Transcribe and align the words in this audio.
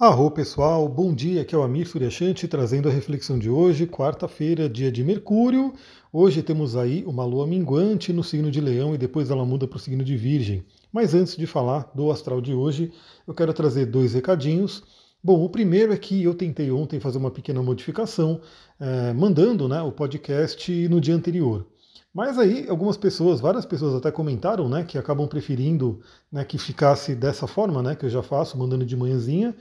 Arro 0.00 0.30
pessoal, 0.30 0.88
bom 0.88 1.12
dia, 1.12 1.42
aqui 1.42 1.54
é 1.54 1.58
o 1.58 1.62
Amir 1.62 1.86
Suryashanti 1.86 2.48
trazendo 2.48 2.88
a 2.88 2.90
reflexão 2.90 3.38
de 3.38 3.50
hoje, 3.50 3.86
quarta-feira, 3.86 4.66
dia 4.66 4.90
de 4.90 5.04
Mercúrio. 5.04 5.74
Hoje 6.10 6.42
temos 6.42 6.74
aí 6.74 7.04
uma 7.06 7.22
lua 7.22 7.46
minguante 7.46 8.10
no 8.10 8.24
signo 8.24 8.50
de 8.50 8.62
Leão 8.62 8.94
e 8.94 8.98
depois 8.98 9.30
ela 9.30 9.44
muda 9.44 9.68
para 9.68 9.76
o 9.76 9.78
signo 9.78 10.02
de 10.02 10.16
Virgem. 10.16 10.64
Mas 10.90 11.12
antes 11.12 11.36
de 11.36 11.46
falar 11.46 11.90
do 11.94 12.10
astral 12.10 12.40
de 12.40 12.54
hoje, 12.54 12.90
eu 13.28 13.34
quero 13.34 13.52
trazer 13.52 13.84
dois 13.84 14.14
recadinhos. 14.14 14.82
Bom, 15.22 15.44
o 15.44 15.50
primeiro 15.50 15.92
é 15.92 15.98
que 15.98 16.22
eu 16.22 16.32
tentei 16.32 16.70
ontem 16.70 16.98
fazer 16.98 17.18
uma 17.18 17.30
pequena 17.30 17.62
modificação, 17.62 18.40
eh, 18.80 19.12
mandando 19.12 19.68
né, 19.68 19.82
o 19.82 19.92
podcast 19.92 20.88
no 20.88 20.98
dia 20.98 21.14
anterior. 21.14 21.66
Mas 22.12 22.38
aí 22.38 22.66
algumas 22.70 22.96
pessoas, 22.96 23.38
várias 23.38 23.66
pessoas 23.66 23.94
até 23.94 24.10
comentaram, 24.10 24.66
né, 24.66 24.82
que 24.82 24.96
acabam 24.96 25.28
preferindo 25.28 26.00
né, 26.32 26.42
que 26.42 26.56
ficasse 26.56 27.14
dessa 27.14 27.46
forma, 27.46 27.82
né, 27.82 27.94
que 27.94 28.06
eu 28.06 28.10
já 28.10 28.22
faço, 28.22 28.56
mandando 28.56 28.86
de 28.86 28.96
manhãzinha. 28.96 29.54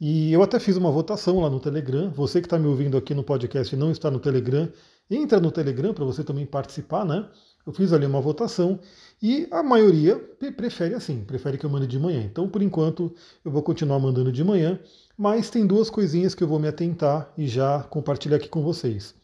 E 0.00 0.32
eu 0.32 0.42
até 0.42 0.60
fiz 0.60 0.76
uma 0.76 0.90
votação 0.90 1.40
lá 1.40 1.50
no 1.50 1.58
Telegram. 1.58 2.10
Você 2.10 2.40
que 2.40 2.46
está 2.46 2.58
me 2.58 2.66
ouvindo 2.68 2.96
aqui 2.96 3.14
no 3.14 3.24
podcast 3.24 3.74
e 3.74 3.78
não 3.78 3.90
está 3.90 4.10
no 4.10 4.20
Telegram, 4.20 4.68
entra 5.10 5.40
no 5.40 5.50
Telegram 5.50 5.92
para 5.92 6.04
você 6.04 6.22
também 6.22 6.46
participar, 6.46 7.04
né? 7.04 7.28
Eu 7.66 7.72
fiz 7.72 7.92
ali 7.92 8.06
uma 8.06 8.20
votação 8.20 8.78
e 9.20 9.46
a 9.50 9.62
maioria 9.62 10.16
prefere 10.56 10.94
assim, 10.94 11.24
prefere 11.24 11.58
que 11.58 11.66
eu 11.66 11.70
mande 11.70 11.86
de 11.86 11.98
manhã. 11.98 12.22
Então, 12.22 12.48
por 12.48 12.62
enquanto, 12.62 13.12
eu 13.44 13.50
vou 13.50 13.62
continuar 13.62 13.98
mandando 13.98 14.32
de 14.32 14.42
manhã, 14.44 14.78
mas 15.18 15.50
tem 15.50 15.66
duas 15.66 15.90
coisinhas 15.90 16.34
que 16.34 16.42
eu 16.42 16.48
vou 16.48 16.58
me 16.58 16.68
atentar 16.68 17.30
e 17.36 17.46
já 17.46 17.82
compartilhar 17.82 18.36
aqui 18.36 18.48
com 18.48 18.62
vocês. 18.62 19.14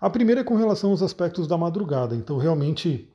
A 0.00 0.10
primeira 0.10 0.40
é 0.40 0.44
com 0.44 0.56
relação 0.56 0.90
aos 0.90 1.02
aspectos 1.02 1.46
da 1.46 1.56
madrugada. 1.56 2.16
Então, 2.16 2.38
realmente, 2.38 3.08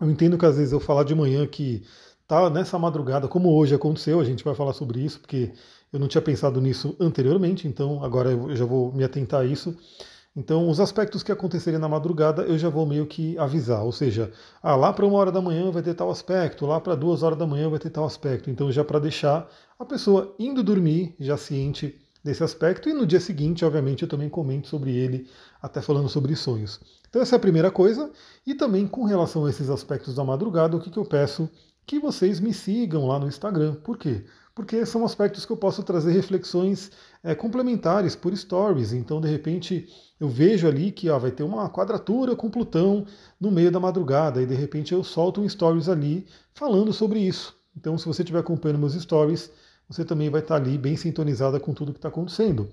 eu 0.00 0.10
entendo 0.10 0.36
que 0.36 0.44
às 0.44 0.56
vezes 0.56 0.72
eu 0.72 0.80
falar 0.80 1.04
de 1.04 1.14
manhã 1.14 1.46
que 1.46 1.82
tá 2.26 2.50
nessa 2.50 2.78
madrugada, 2.78 3.28
como 3.28 3.54
hoje 3.56 3.74
aconteceu, 3.74 4.20
a 4.20 4.24
gente 4.24 4.44
vai 4.44 4.54
falar 4.54 4.72
sobre 4.72 5.00
isso, 5.00 5.20
porque 5.20 5.52
eu 5.94 6.00
não 6.00 6.08
tinha 6.08 6.20
pensado 6.20 6.60
nisso 6.60 6.96
anteriormente, 6.98 7.68
então 7.68 8.02
agora 8.02 8.32
eu 8.32 8.56
já 8.56 8.64
vou 8.64 8.92
me 8.92 9.04
atentar 9.04 9.42
a 9.42 9.44
isso. 9.44 9.76
Então, 10.34 10.68
os 10.68 10.80
aspectos 10.80 11.22
que 11.22 11.30
aconteceriam 11.30 11.80
na 11.80 11.88
madrugada 11.88 12.42
eu 12.42 12.58
já 12.58 12.68
vou 12.68 12.84
meio 12.84 13.06
que 13.06 13.38
avisar, 13.38 13.84
ou 13.84 13.92
seja, 13.92 14.32
ah, 14.60 14.74
lá 14.74 14.92
para 14.92 15.06
uma 15.06 15.16
hora 15.16 15.30
da 15.30 15.40
manhã 15.40 15.70
vai 15.70 15.84
ter 15.84 15.94
tal 15.94 16.10
aspecto, 16.10 16.66
lá 16.66 16.80
para 16.80 16.96
duas 16.96 17.22
horas 17.22 17.38
da 17.38 17.46
manhã 17.46 17.70
vai 17.70 17.78
ter 17.78 17.90
tal 17.90 18.04
aspecto. 18.04 18.50
Então, 18.50 18.72
já 18.72 18.82
para 18.82 18.98
deixar 18.98 19.48
a 19.78 19.84
pessoa 19.84 20.34
indo 20.36 20.64
dormir 20.64 21.14
já 21.20 21.36
ciente 21.36 21.96
desse 22.24 22.42
aspecto, 22.42 22.88
e 22.88 22.92
no 22.92 23.06
dia 23.06 23.20
seguinte, 23.20 23.64
obviamente, 23.64 24.02
eu 24.02 24.08
também 24.08 24.28
comento 24.28 24.66
sobre 24.66 24.96
ele, 24.96 25.28
até 25.62 25.80
falando 25.80 26.08
sobre 26.08 26.34
sonhos. 26.34 26.80
Então, 27.08 27.22
essa 27.22 27.36
é 27.36 27.38
a 27.38 27.40
primeira 27.40 27.70
coisa, 27.70 28.10
e 28.44 28.52
também 28.52 28.88
com 28.88 29.04
relação 29.04 29.46
a 29.46 29.50
esses 29.50 29.70
aspectos 29.70 30.16
da 30.16 30.24
madrugada, 30.24 30.76
o 30.76 30.80
que, 30.80 30.90
que 30.90 30.98
eu 30.98 31.04
peço? 31.04 31.48
Que 31.86 32.00
vocês 32.00 32.40
me 32.40 32.52
sigam 32.52 33.06
lá 33.06 33.20
no 33.20 33.28
Instagram. 33.28 33.74
Por 33.74 33.96
quê? 33.96 34.24
Porque 34.54 34.86
são 34.86 35.04
aspectos 35.04 35.44
que 35.44 35.52
eu 35.52 35.56
posso 35.56 35.82
trazer 35.82 36.12
reflexões 36.12 36.90
é, 37.22 37.34
complementares 37.34 38.14
por 38.14 38.36
stories. 38.36 38.92
Então, 38.92 39.20
de 39.20 39.28
repente, 39.28 39.88
eu 40.20 40.28
vejo 40.28 40.68
ali 40.68 40.92
que 40.92 41.10
ó, 41.10 41.18
vai 41.18 41.32
ter 41.32 41.42
uma 41.42 41.68
quadratura 41.68 42.36
com 42.36 42.48
Plutão 42.48 43.04
no 43.40 43.50
meio 43.50 43.70
da 43.72 43.80
madrugada, 43.80 44.40
e 44.40 44.46
de 44.46 44.54
repente 44.54 44.92
eu 44.92 45.02
solto 45.02 45.40
um 45.40 45.48
stories 45.48 45.88
ali 45.88 46.26
falando 46.52 46.92
sobre 46.92 47.18
isso. 47.18 47.56
Então, 47.76 47.98
se 47.98 48.06
você 48.06 48.22
estiver 48.22 48.38
acompanhando 48.38 48.78
meus 48.78 48.94
stories, 48.94 49.50
você 49.88 50.04
também 50.04 50.30
vai 50.30 50.40
estar 50.40 50.56
ali 50.56 50.78
bem 50.78 50.96
sintonizada 50.96 51.60
com 51.60 51.74
tudo 51.74 51.92
que 51.92 51.98
está 51.98 52.08
acontecendo. 52.08 52.70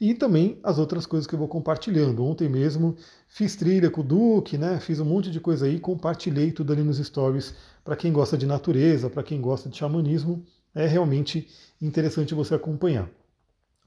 E 0.00 0.14
também 0.14 0.58
as 0.62 0.78
outras 0.78 1.04
coisas 1.04 1.26
que 1.26 1.34
eu 1.34 1.38
vou 1.38 1.48
compartilhando. 1.48 2.24
Ontem 2.24 2.48
mesmo 2.48 2.96
fiz 3.28 3.56
trilha 3.56 3.90
com 3.90 4.00
o 4.00 4.04
Duque, 4.04 4.56
né? 4.56 4.80
Fiz 4.80 4.98
um 5.00 5.04
monte 5.04 5.30
de 5.30 5.38
coisa 5.38 5.66
aí, 5.66 5.78
compartilhei 5.78 6.52
tudo 6.52 6.72
ali 6.72 6.82
nos 6.82 6.98
stories 6.98 7.54
para 7.84 7.96
quem 7.96 8.12
gosta 8.12 8.38
de 8.38 8.46
natureza, 8.46 9.10
para 9.10 9.22
quem 9.22 9.40
gosta 9.40 9.68
de 9.68 9.76
xamanismo 9.76 10.42
é 10.76 10.86
realmente 10.86 11.48
interessante 11.82 12.34
você 12.34 12.54
acompanhar. 12.54 13.08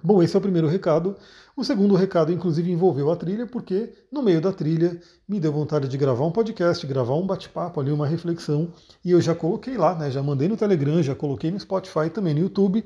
Bom, 0.02 0.24
esse 0.24 0.34
é 0.34 0.40
o 0.40 0.42
primeiro 0.42 0.68
recado. 0.68 1.16
O 1.58 1.64
segundo 1.64 1.94
recado, 1.94 2.32
inclusive, 2.32 2.72
envolveu 2.72 3.12
a 3.12 3.18
trilha, 3.18 3.46
porque 3.46 3.92
no 4.10 4.24
meio 4.24 4.40
da 4.40 4.54
trilha 4.54 5.00
me 5.28 5.42
deu 5.42 5.52
vontade 5.52 5.90
de 5.90 5.98
gravar 5.98 6.26
um 6.26 6.32
podcast, 6.32 6.88
gravar 6.88 7.16
um 7.16 7.28
bate-papo 7.28 7.82
ali, 7.82 7.92
uma 7.92 8.08
reflexão, 8.08 8.72
e 9.04 9.12
eu 9.12 9.20
já 9.20 9.36
coloquei 9.36 9.78
lá, 9.78 9.94
né? 9.96 10.10
Já 10.10 10.24
mandei 10.24 10.48
no 10.48 10.56
Telegram, 10.56 11.04
já 11.04 11.14
coloquei 11.14 11.52
no 11.52 11.60
Spotify, 11.60 12.10
também 12.10 12.34
no 12.34 12.40
YouTube. 12.40 12.84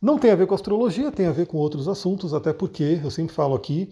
Não 0.00 0.18
tem 0.18 0.30
a 0.30 0.34
ver 0.34 0.46
com 0.46 0.54
astrologia, 0.54 1.12
tem 1.12 1.26
a 1.26 1.32
ver 1.32 1.46
com 1.46 1.58
outros 1.58 1.86
assuntos, 1.86 2.32
até 2.32 2.50
porque 2.50 2.98
eu 3.04 3.10
sempre 3.10 3.34
falo 3.34 3.54
aqui, 3.54 3.90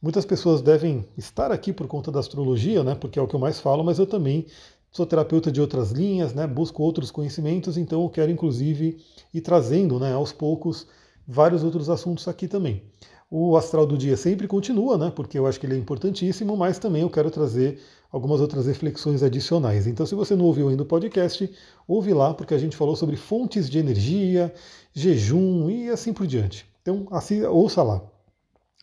muitas 0.00 0.26
pessoas 0.26 0.60
devem 0.60 1.08
estar 1.16 1.50
aqui 1.50 1.72
por 1.72 1.86
conta 1.86 2.12
da 2.12 2.20
astrologia, 2.20 2.84
né? 2.84 2.94
Porque 2.94 3.18
é 3.18 3.22
o 3.22 3.26
que 3.26 3.34
eu 3.34 3.40
mais 3.40 3.58
falo, 3.58 3.82
mas 3.82 3.98
eu 3.98 4.06
também 4.06 4.46
sou 4.90 5.06
terapeuta 5.06 5.50
de 5.50 5.60
outras 5.60 5.92
linhas, 5.92 6.34
né, 6.34 6.46
busco 6.46 6.82
outros 6.82 7.10
conhecimentos, 7.10 7.76
então 7.76 8.02
eu 8.02 8.08
quero 8.08 8.30
inclusive 8.30 8.98
ir 9.32 9.40
trazendo 9.40 9.98
né, 9.98 10.12
aos 10.12 10.32
poucos 10.32 10.86
vários 11.26 11.62
outros 11.62 11.88
assuntos 11.88 12.26
aqui 12.26 12.48
também. 12.48 12.82
O 13.30 13.56
astral 13.56 13.86
do 13.86 13.96
dia 13.96 14.16
sempre 14.16 14.48
continua, 14.48 14.98
né, 14.98 15.12
porque 15.14 15.38
eu 15.38 15.46
acho 15.46 15.60
que 15.60 15.66
ele 15.66 15.76
é 15.76 15.78
importantíssimo, 15.78 16.56
mas 16.56 16.80
também 16.80 17.02
eu 17.02 17.10
quero 17.10 17.30
trazer 17.30 17.78
algumas 18.10 18.40
outras 18.40 18.66
reflexões 18.66 19.22
adicionais. 19.22 19.86
Então, 19.86 20.04
se 20.04 20.16
você 20.16 20.34
não 20.34 20.44
ouviu 20.46 20.68
ainda 20.68 20.82
o 20.82 20.86
podcast, 20.86 21.48
ouve 21.86 22.12
lá, 22.12 22.34
porque 22.34 22.54
a 22.54 22.58
gente 22.58 22.76
falou 22.76 22.96
sobre 22.96 23.16
fontes 23.16 23.70
de 23.70 23.78
energia, 23.78 24.52
jejum 24.92 25.70
e 25.70 25.88
assim 25.88 26.12
por 26.12 26.26
diante. 26.26 26.66
Então, 26.82 27.06
assim, 27.12 27.42
ouça 27.44 27.84
lá. 27.84 28.02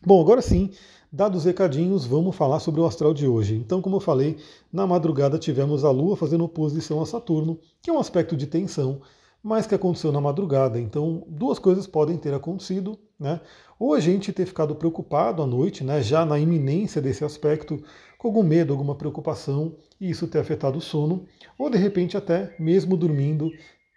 Bom, 0.05 0.21
agora 0.21 0.41
sim, 0.41 0.71
Dados 1.09 1.39
os 1.39 1.45
recadinhos, 1.45 2.05
vamos 2.05 2.35
falar 2.35 2.59
sobre 2.59 2.81
o 2.81 2.85
astral 2.85 3.13
de 3.13 3.25
hoje. 3.25 3.55
Então, 3.55 3.81
como 3.81 3.95
eu 3.95 3.99
falei, 4.01 4.35
na 4.73 4.85
madrugada 4.85 5.39
tivemos 5.39 5.85
a 5.85 5.89
Lua 5.89 6.17
fazendo 6.17 6.43
oposição 6.43 7.01
a 7.01 7.05
Saturno, 7.05 7.57
que 7.81 7.89
é 7.89 7.93
um 7.93 7.99
aspecto 7.99 8.35
de 8.35 8.45
tensão, 8.45 8.99
mas 9.41 9.65
que 9.65 9.73
aconteceu 9.73 10.11
na 10.11 10.19
madrugada. 10.19 10.77
Então, 10.77 11.23
duas 11.29 11.59
coisas 11.59 11.87
podem 11.87 12.17
ter 12.17 12.33
acontecido, 12.33 12.99
né? 13.17 13.39
Ou 13.79 13.93
a 13.93 14.01
gente 14.01 14.33
ter 14.33 14.45
ficado 14.45 14.75
preocupado 14.75 15.41
à 15.41 15.47
noite, 15.47 15.81
né, 15.81 16.01
já 16.01 16.25
na 16.25 16.37
iminência 16.37 17.01
desse 17.01 17.23
aspecto, 17.23 17.81
com 18.17 18.27
algum 18.27 18.43
medo, 18.43 18.73
alguma 18.73 18.93
preocupação, 18.93 19.77
e 20.01 20.09
isso 20.09 20.27
ter 20.27 20.39
afetado 20.39 20.77
o 20.77 20.81
sono, 20.81 21.25
ou 21.57 21.69
de 21.69 21.77
repente 21.77 22.17
até 22.17 22.53
mesmo 22.59 22.97
dormindo, 22.97 23.49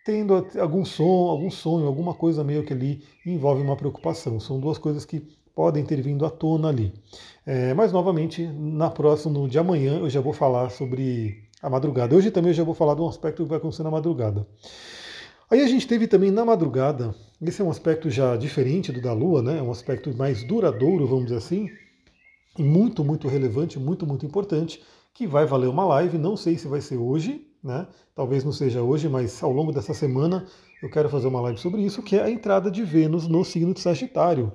tendo 0.05 0.47
algum 0.61 0.85
som, 0.85 1.29
algum 1.29 1.51
sonho, 1.51 1.87
alguma 1.87 2.15
coisa 2.15 2.45
meio 2.45 2.65
que 2.65 2.73
ali 2.73 3.03
envolve 3.27 3.61
uma 3.63 3.77
preocupação. 3.77 4.39
São 4.39 4.61
duas 4.61 4.79
coisas 4.79 5.05
que 5.05 5.27
podem 5.61 5.85
ter 5.85 6.01
vindo 6.01 6.25
à 6.25 6.31
tona 6.31 6.69
ali. 6.69 6.91
É, 7.45 7.75
mas, 7.75 7.93
novamente, 7.93 8.47
na 8.47 8.89
próxima, 8.89 9.35
no 9.35 9.47
de 9.47 9.59
amanhã, 9.59 9.99
eu 9.99 10.09
já 10.09 10.19
vou 10.19 10.33
falar 10.33 10.71
sobre 10.71 11.45
a 11.63 11.69
madrugada. 11.69 12.17
Hoje 12.17 12.31
também 12.31 12.49
eu 12.49 12.55
já 12.55 12.65
vou 12.65 12.73
falar 12.73 12.95
de 12.95 13.03
um 13.03 13.09
aspecto 13.09 13.43
que 13.43 13.49
vai 13.51 13.59
acontecer 13.59 13.83
na 13.83 13.91
madrugada. 13.91 14.47
Aí 15.51 15.61
a 15.61 15.67
gente 15.67 15.87
teve 15.87 16.07
também 16.07 16.31
na 16.31 16.47
madrugada, 16.47 17.15
esse 17.43 17.61
é 17.61 17.65
um 17.65 17.71
aspecto 17.71 18.09
já 18.09 18.39
diferente 18.39 18.91
do 18.91 19.03
da 19.03 19.13
Lua, 19.13 19.43
né? 19.43 19.59
É 19.59 19.63
um 19.63 19.71
aspecto 19.71 20.17
mais 20.17 20.43
duradouro, 20.45 21.07
vamos 21.07 21.25
dizer 21.25 21.37
assim, 21.37 21.69
e 22.59 22.63
muito, 22.63 23.05
muito 23.05 23.29
relevante, 23.29 23.79
muito, 23.79 24.07
muito 24.07 24.25
importante, 24.25 24.83
que 25.13 25.27
vai 25.27 25.45
valer 25.45 25.69
uma 25.69 25.85
live. 25.85 26.17
Não 26.17 26.39
sei 26.39 26.57
se 26.57 26.67
vai 26.69 26.81
ser 26.81 26.97
hoje, 26.97 27.47
né? 27.63 27.87
Talvez 28.15 28.45
não 28.45 28.53
seja 28.53 28.81
hoje, 28.81 29.11
mas 29.11 29.43
ao 29.43 29.53
longo 29.53 29.73
dessa 29.73 29.93
semana 29.93 30.47
eu 30.83 30.89
quero 30.89 31.11
fazer 31.11 31.27
uma 31.29 31.43
live 31.43 31.59
sobre 31.59 31.83
isso, 31.83 32.03
que 32.03 32.17
é 32.17 32.23
a 32.23 32.31
entrada 32.31 32.71
de 32.71 32.83
Vênus 32.83 33.29
no 33.29 33.45
signo 33.45 33.75
de 33.75 33.81
Sagitário. 33.81 34.51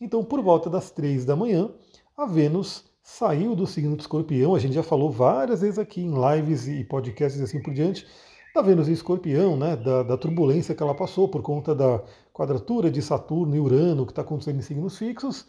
Então, 0.00 0.22
por 0.22 0.42
volta 0.42 0.68
das 0.68 0.90
três 0.90 1.24
da 1.24 1.34
manhã, 1.34 1.70
a 2.16 2.26
Vênus 2.26 2.84
saiu 3.02 3.54
do 3.54 3.66
signo 3.66 3.96
de 3.96 4.02
escorpião. 4.02 4.54
A 4.54 4.58
gente 4.58 4.74
já 4.74 4.82
falou 4.82 5.10
várias 5.10 5.60
vezes 5.62 5.78
aqui 5.78 6.02
em 6.02 6.12
lives 6.12 6.66
e 6.66 6.84
podcasts 6.84 7.40
e 7.40 7.44
assim 7.44 7.62
por 7.62 7.72
diante, 7.72 8.06
da 8.54 8.60
Vênus 8.60 8.88
em 8.88 8.92
escorpião, 8.92 9.56
né, 9.56 9.76
da, 9.76 10.02
da 10.02 10.16
turbulência 10.16 10.74
que 10.74 10.82
ela 10.82 10.94
passou 10.94 11.28
por 11.28 11.40
conta 11.40 11.74
da 11.74 12.02
quadratura 12.32 12.90
de 12.90 13.00
Saturno 13.00 13.54
e 13.54 13.60
Urano 13.60 14.04
que 14.04 14.12
está 14.12 14.22
acontecendo 14.22 14.58
em 14.58 14.62
signos 14.62 14.98
fixos. 14.98 15.46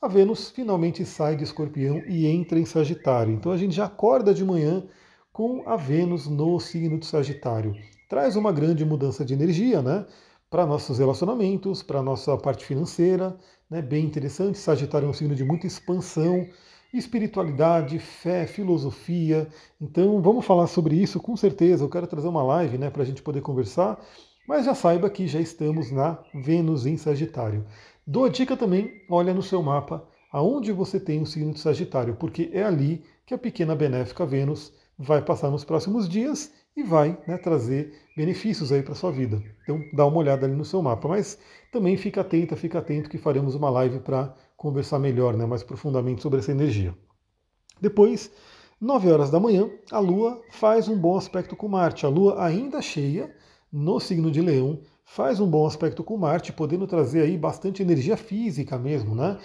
A 0.00 0.08
Vênus 0.08 0.50
finalmente 0.50 1.04
sai 1.04 1.36
de 1.36 1.44
escorpião 1.44 2.02
e 2.06 2.26
entra 2.26 2.58
em 2.58 2.66
Sagitário. 2.66 3.32
Então 3.32 3.52
a 3.52 3.56
gente 3.56 3.74
já 3.74 3.86
acorda 3.86 4.34
de 4.34 4.44
manhã 4.44 4.84
com 5.32 5.62
a 5.66 5.76
Vênus 5.76 6.26
no 6.26 6.58
signo 6.60 6.98
de 6.98 7.06
Sagitário. 7.06 7.74
Traz 8.08 8.36
uma 8.36 8.52
grande 8.52 8.84
mudança 8.84 9.24
de 9.24 9.32
energia, 9.32 9.80
né? 9.80 10.06
para 10.50 10.64
nossos 10.64 10.98
relacionamentos, 10.98 11.82
para 11.82 12.02
nossa 12.02 12.36
parte 12.36 12.64
financeira, 12.64 13.36
né, 13.70 13.82
bem 13.82 14.04
interessante. 14.04 14.58
Sagitário 14.58 15.06
é 15.06 15.08
um 15.08 15.12
signo 15.12 15.34
de 15.34 15.44
muita 15.44 15.66
expansão, 15.66 16.48
espiritualidade, 16.92 17.98
fé, 17.98 18.46
filosofia. 18.46 19.48
Então 19.80 20.20
vamos 20.20 20.44
falar 20.44 20.66
sobre 20.66 20.96
isso 20.96 21.20
com 21.20 21.36
certeza. 21.36 21.84
Eu 21.84 21.90
quero 21.90 22.06
trazer 22.06 22.28
uma 22.28 22.42
live 22.42 22.78
né, 22.78 22.90
para 22.90 23.02
a 23.02 23.06
gente 23.06 23.22
poder 23.22 23.42
conversar, 23.42 24.00
mas 24.48 24.64
já 24.64 24.74
saiba 24.74 25.10
que 25.10 25.26
já 25.26 25.40
estamos 25.40 25.90
na 25.90 26.18
Vênus 26.34 26.86
em 26.86 26.96
Sagitário. 26.96 27.66
Dou 28.06 28.24
a 28.24 28.28
dica 28.28 28.56
também, 28.56 29.02
olha 29.08 29.34
no 29.34 29.42
seu 29.42 29.62
mapa 29.62 30.06
aonde 30.36 30.70
você 30.70 31.00
tem 31.00 31.22
o 31.22 31.26
signo 31.26 31.52
de 31.52 31.60
Sagitário, 31.60 32.16
porque 32.16 32.50
é 32.52 32.62
ali 32.62 33.02
que 33.24 33.32
a 33.32 33.38
pequena 33.38 33.74
benéfica 33.74 34.26
Vênus 34.26 34.70
vai 34.98 35.22
passar 35.22 35.50
nos 35.50 35.64
próximos 35.64 36.08
dias 36.08 36.52
e 36.76 36.82
vai 36.82 37.18
né, 37.26 37.38
trazer 37.38 37.92
benefícios 38.16 38.70
aí 38.72 38.82
para 38.82 38.94
sua 38.94 39.10
vida. 39.10 39.42
Então 39.62 39.80
dá 39.92 40.06
uma 40.06 40.18
olhada 40.18 40.46
ali 40.46 40.54
no 40.54 40.64
seu 40.64 40.82
mapa, 40.82 41.08
mas 41.08 41.38
também 41.72 41.96
fica 41.96 42.20
atenta, 42.20 42.56
fica 42.56 42.78
atento 42.78 43.10
que 43.10 43.18
faremos 43.18 43.54
uma 43.54 43.70
live 43.70 44.00
para 44.00 44.34
conversar 44.56 44.98
melhor, 44.98 45.36
né, 45.36 45.46
mais 45.46 45.62
profundamente 45.62 46.22
sobre 46.22 46.38
essa 46.38 46.50
energia. 46.50 46.94
Depois, 47.80 48.30
9 48.80 49.10
horas 49.10 49.30
da 49.30 49.40
manhã, 49.40 49.70
a 49.90 49.98
Lua 49.98 50.40
faz 50.50 50.88
um 50.88 50.98
bom 50.98 51.16
aspecto 51.16 51.56
com 51.56 51.68
Marte. 51.68 52.04
A 52.04 52.08
Lua 52.08 52.42
ainda 52.42 52.80
cheia 52.82 53.34
no 53.72 53.98
signo 54.00 54.30
de 54.30 54.40
Leão 54.40 54.80
faz 55.04 55.40
um 55.40 55.48
bom 55.48 55.66
aspecto 55.66 56.02
com 56.02 56.16
Marte, 56.16 56.52
podendo 56.52 56.86
trazer 56.86 57.22
aí 57.22 57.38
bastante 57.38 57.82
energia 57.82 58.16
física 58.16 58.76
mesmo, 58.76 59.14
né? 59.14 59.38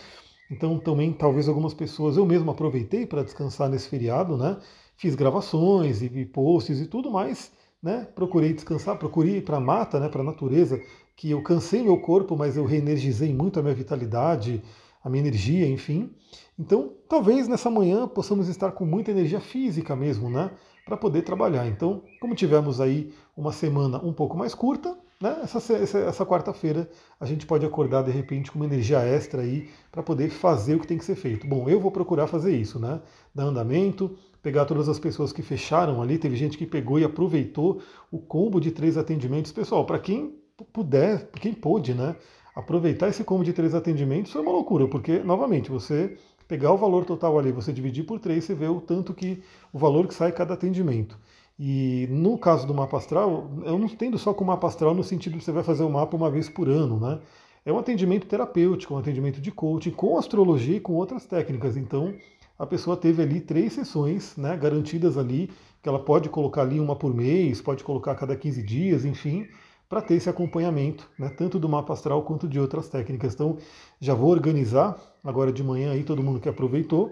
Então 0.50 0.78
também 0.80 1.14
talvez 1.14 1.48
algumas 1.48 1.74
pessoas, 1.74 2.18
eu 2.18 2.26
mesmo 2.26 2.52
aproveitei 2.52 3.06
para 3.06 3.24
descansar 3.24 3.70
nesse 3.70 3.88
feriado, 3.88 4.36
né? 4.36 4.58
Fiz 5.02 5.16
gravações 5.16 6.04
e 6.04 6.26
posts 6.28 6.80
e 6.80 6.86
tudo 6.86 7.10
mais, 7.10 7.52
né? 7.82 8.08
Procurei 8.14 8.54
descansar, 8.54 9.00
procurei 9.00 9.38
ir 9.38 9.42
para 9.42 9.58
a 9.58 9.60
mata, 9.60 10.00
né? 10.00 10.08
Para 10.08 10.22
a 10.22 10.24
natureza, 10.24 10.80
que 11.16 11.32
eu 11.32 11.42
cansei 11.42 11.82
meu 11.82 12.00
corpo, 12.00 12.38
mas 12.38 12.56
eu 12.56 12.66
reenergizei 12.66 13.34
muito 13.34 13.60
a 13.60 13.64
minha 13.64 13.74
vitalidade, 13.74 14.62
a 15.04 15.10
minha 15.10 15.24
energia, 15.24 15.68
enfim. 15.68 16.12
Então, 16.58 16.94
talvez 17.10 17.48
nessa 17.48 17.68
manhã 17.68 18.08
possamos 18.08 18.48
estar 18.48 18.74
com 18.74 18.86
muita 18.86 19.10
energia 19.10 19.40
física 19.40 19.96
mesmo, 19.96 20.30
né? 20.30 20.52
Para 20.86 20.96
poder 20.96 21.24
trabalhar. 21.24 21.68
Então, 21.68 22.04
como 22.20 22.36
tivemos 22.36 22.80
aí 22.80 23.12
uma 23.36 23.52
semana 23.52 23.98
um 24.06 24.14
pouco 24.14 24.38
mais 24.38 24.54
curta, 24.54 24.96
né? 25.20 25.40
Essa, 25.42 25.58
essa, 25.74 25.98
essa 25.98 26.26
quarta-feira 26.28 26.88
a 27.20 27.26
gente 27.26 27.48
pode 27.48 27.66
acordar 27.66 28.04
de 28.04 28.12
repente 28.12 28.52
com 28.52 28.60
uma 28.60 28.66
energia 28.66 29.00
extra 29.00 29.42
aí 29.42 29.68
para 29.92 30.04
poder 30.04 30.30
fazer 30.30 30.76
o 30.76 30.80
que 30.80 30.86
tem 30.86 31.00
que 31.00 31.06
ser 31.06 31.16
feito. 31.16 31.48
Bom, 31.48 31.68
eu 31.68 31.80
vou 31.80 31.90
procurar 31.90 32.28
fazer 32.28 32.56
isso, 32.56 32.80
né? 32.80 33.02
Dar 33.34 33.46
andamento, 33.46 34.16
pegar 34.42 34.66
todas 34.66 34.90
as 34.90 35.00
pessoas 35.00 35.32
que 35.32 35.42
fecharam 35.42 36.02
ali. 36.02 36.18
Teve 36.18 36.36
gente 36.36 36.58
que 36.58 36.66
pegou 36.66 37.00
e 37.00 37.04
aproveitou 37.04 37.82
o 38.12 38.20
combo 38.20 38.60
de 38.60 38.72
três 38.72 38.98
atendimentos. 38.98 39.52
Pessoal, 39.52 39.86
para 39.86 40.00
quem 40.00 40.36
puder, 40.74 41.30
quem 41.32 41.54
pôde, 41.54 41.94
né? 41.94 42.16
Aproveitar 42.56 43.08
esse 43.08 43.24
combo 43.24 43.44
de 43.44 43.54
três 43.54 43.74
atendimentos 43.74 44.32
foi 44.32 44.42
uma 44.42 44.52
loucura, 44.52 44.88
porque, 44.88 45.20
novamente, 45.20 45.70
você 45.70 46.18
pegar 46.48 46.74
o 46.74 46.78
valor 46.78 47.06
total 47.06 47.40
ali, 47.40 47.52
você 47.52 47.72
dividir 47.72 48.06
por 48.06 48.20
três, 48.20 48.44
você 48.44 48.54
vê 48.54 48.68
o 48.68 48.82
tanto 48.82 49.14
que 49.14 49.42
o 49.72 49.80
valor 49.80 50.06
que 50.06 50.14
sai 50.14 50.34
cada 50.34 50.54
atendimento. 50.54 51.18
E 51.58 52.08
no 52.10 52.38
caso 52.38 52.68
do 52.68 52.74
mapa 52.74 52.98
astral, 52.98 53.50
eu 53.64 53.78
não 53.78 53.86
entendo 53.86 54.18
só 54.18 54.34
com 54.34 54.44
mapa 54.44 54.68
astral 54.68 54.94
no 54.94 55.04
sentido 55.04 55.38
de 55.38 55.44
você 55.46 55.52
vai 55.52 55.64
fazer 55.64 55.84
o 55.84 55.90
mapa 55.90 56.18
uma 56.18 56.30
vez 56.30 56.50
por 56.50 56.68
ano, 56.68 57.00
né? 57.00 57.20
É 57.64 57.72
um 57.72 57.78
atendimento 57.78 58.26
terapêutico, 58.26 58.96
um 58.96 58.98
atendimento 58.98 59.40
de 59.40 59.52
coaching 59.52 59.92
com 59.92 60.18
astrologia 60.18 60.78
e 60.78 60.80
com 60.80 60.94
outras 60.94 61.26
técnicas. 61.26 61.78
Então, 61.78 62.14
a 62.58 62.66
pessoa 62.66 62.96
teve 62.96 63.22
ali 63.22 63.42
três 63.42 63.74
sessões 63.74 64.36
né, 64.38 64.56
garantidas 64.56 65.18
ali, 65.18 65.50
que 65.82 65.90
ela 65.90 66.00
pode 66.00 66.30
colocar 66.30 66.62
ali 66.62 66.80
uma 66.80 66.96
por 66.96 67.14
mês, 67.14 67.62
pode 67.62 67.84
colocar 67.84 68.12
a 68.12 68.16
cada 68.16 68.36
15 68.36 68.62
dias, 68.62 69.06
enfim, 69.06 69.48
para 69.90 70.02
ter 70.02 70.16
esse 70.16 70.30
acompanhamento, 70.30 71.10
né, 71.18 71.30
tanto 71.30 71.60
do 71.60 71.68
mapa 71.68 71.94
astral 71.94 72.24
quanto 72.24 72.48
de 72.48 72.60
outras 72.60 72.88
técnicas. 72.88 73.34
Então, 73.34 73.58
já 74.00 74.14
vou 74.14 74.30
organizar 74.30 74.98
agora 75.24 75.52
de 75.52 75.64
manhã 75.64 75.92
aí 75.92 76.04
todo 76.04 76.24
mundo 76.24 76.40
que 76.40 76.48
aproveitou 76.48 77.12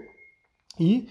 e 0.80 1.08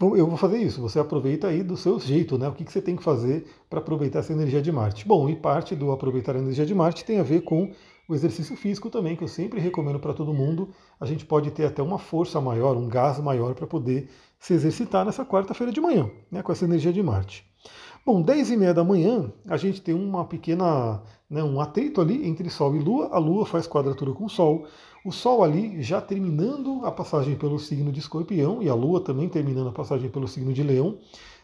eu 0.00 0.26
vou 0.26 0.36
fazer 0.36 0.58
isso. 0.58 0.80
Você 0.80 0.98
aproveita 0.98 1.46
aí 1.46 1.62
do 1.62 1.76
seu 1.76 2.00
jeito, 2.00 2.36
né? 2.36 2.48
O 2.48 2.52
que, 2.52 2.64
você 2.64 2.82
tem 2.82 2.96
que 2.96 3.02
fazer 3.02 3.46
para 3.70 3.78
aproveitar 3.78 4.18
essa 4.18 4.32
energia 4.32 4.60
de 4.60 4.72
Marte? 4.72 5.06
Bom, 5.06 5.28
e 5.28 5.36
parte 5.36 5.76
do 5.76 5.92
aproveitar 5.92 6.34
a 6.34 6.40
energia 6.40 6.66
de 6.66 6.74
Marte 6.74 7.04
tem 7.04 7.20
a 7.20 7.22
ver 7.22 7.42
com 7.42 7.70
o 8.08 8.14
exercício 8.14 8.56
físico 8.56 8.90
também, 8.90 9.16
que 9.16 9.24
eu 9.24 9.28
sempre 9.28 9.60
recomendo 9.60 9.98
para 9.98 10.12
todo 10.12 10.34
mundo. 10.34 10.70
A 11.00 11.06
gente 11.06 11.24
pode 11.24 11.50
ter 11.50 11.66
até 11.66 11.82
uma 11.82 11.98
força 11.98 12.40
maior, 12.40 12.76
um 12.76 12.88
gás 12.88 13.18
maior 13.18 13.54
para 13.54 13.66
poder 13.66 14.08
se 14.38 14.52
exercitar 14.52 15.04
nessa 15.04 15.24
quarta-feira 15.24 15.72
de 15.72 15.80
manhã, 15.80 16.10
né? 16.30 16.42
Com 16.42 16.52
essa 16.52 16.64
energia 16.64 16.92
de 16.92 17.02
Marte. 17.02 17.46
Bom, 18.04 18.20
10 18.20 18.50
e 18.50 18.56
meia 18.56 18.74
da 18.74 18.82
manhã, 18.82 19.32
a 19.46 19.56
gente 19.56 19.80
tem 19.80 19.94
uma 19.94 20.24
pequena, 20.24 21.00
né, 21.30 21.44
um 21.44 21.60
atrito 21.60 22.00
ali 22.00 22.26
entre 22.26 22.50
Sol 22.50 22.74
e 22.74 22.80
Lua. 22.80 23.10
A 23.12 23.18
Lua 23.18 23.46
faz 23.46 23.68
quadratura 23.68 24.12
com 24.12 24.24
o 24.24 24.28
Sol. 24.28 24.66
O 25.04 25.12
Sol 25.12 25.44
ali 25.44 25.80
já 25.80 26.00
terminando 26.00 26.84
a 26.84 26.90
passagem 26.90 27.36
pelo 27.36 27.60
signo 27.60 27.92
de 27.92 28.00
Escorpião 28.00 28.60
e 28.60 28.68
a 28.68 28.74
Lua 28.74 29.00
também 29.00 29.28
terminando 29.28 29.68
a 29.68 29.72
passagem 29.72 30.10
pelo 30.10 30.26
signo 30.26 30.52
de 30.52 30.64
Leão. 30.64 30.98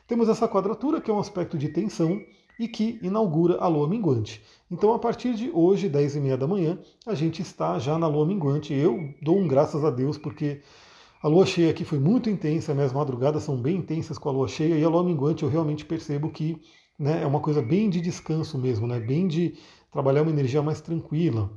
Temos 0.08 0.28
essa 0.28 0.48
quadratura 0.48 1.00
que 1.00 1.10
é 1.10 1.14
um 1.14 1.20
aspecto 1.20 1.56
de 1.56 1.68
tensão 1.68 2.20
e 2.58 2.66
que 2.66 2.98
inaugura 3.02 3.58
a 3.58 3.68
Lua 3.68 3.88
minguante. 3.88 4.42
Então, 4.70 4.92
a 4.92 4.98
partir 4.98 5.34
de 5.34 5.50
hoje, 5.52 5.88
10 5.88 6.16
e 6.16 6.20
meia 6.20 6.36
da 6.36 6.46
manhã, 6.46 6.78
a 7.06 7.14
gente 7.14 7.40
está 7.40 7.78
já 7.78 7.98
na 7.98 8.06
Lua 8.06 8.26
minguante. 8.26 8.74
Eu 8.74 9.14
dou 9.22 9.38
um 9.38 9.46
graças 9.46 9.84
a 9.84 9.90
Deus 9.90 10.18
porque 10.18 10.60
a 11.20 11.26
lua 11.26 11.44
cheia 11.44 11.70
aqui 11.70 11.84
foi 11.84 11.98
muito 11.98 12.30
intensa, 12.30 12.72
minhas 12.72 12.92
madrugadas 12.92 13.42
são 13.42 13.60
bem 13.60 13.78
intensas 13.78 14.16
com 14.18 14.28
a 14.28 14.32
lua 14.32 14.46
cheia, 14.46 14.76
e 14.76 14.84
a 14.84 14.88
lua 14.88 15.02
minguante 15.02 15.42
eu 15.42 15.48
realmente 15.48 15.84
percebo 15.84 16.30
que 16.30 16.60
né, 16.96 17.24
é 17.24 17.26
uma 17.26 17.40
coisa 17.40 17.60
bem 17.60 17.90
de 17.90 18.00
descanso 18.00 18.56
mesmo, 18.56 18.86
né, 18.86 19.00
bem 19.00 19.26
de 19.26 19.58
trabalhar 19.90 20.22
uma 20.22 20.30
energia 20.30 20.62
mais 20.62 20.80
tranquila. 20.80 21.50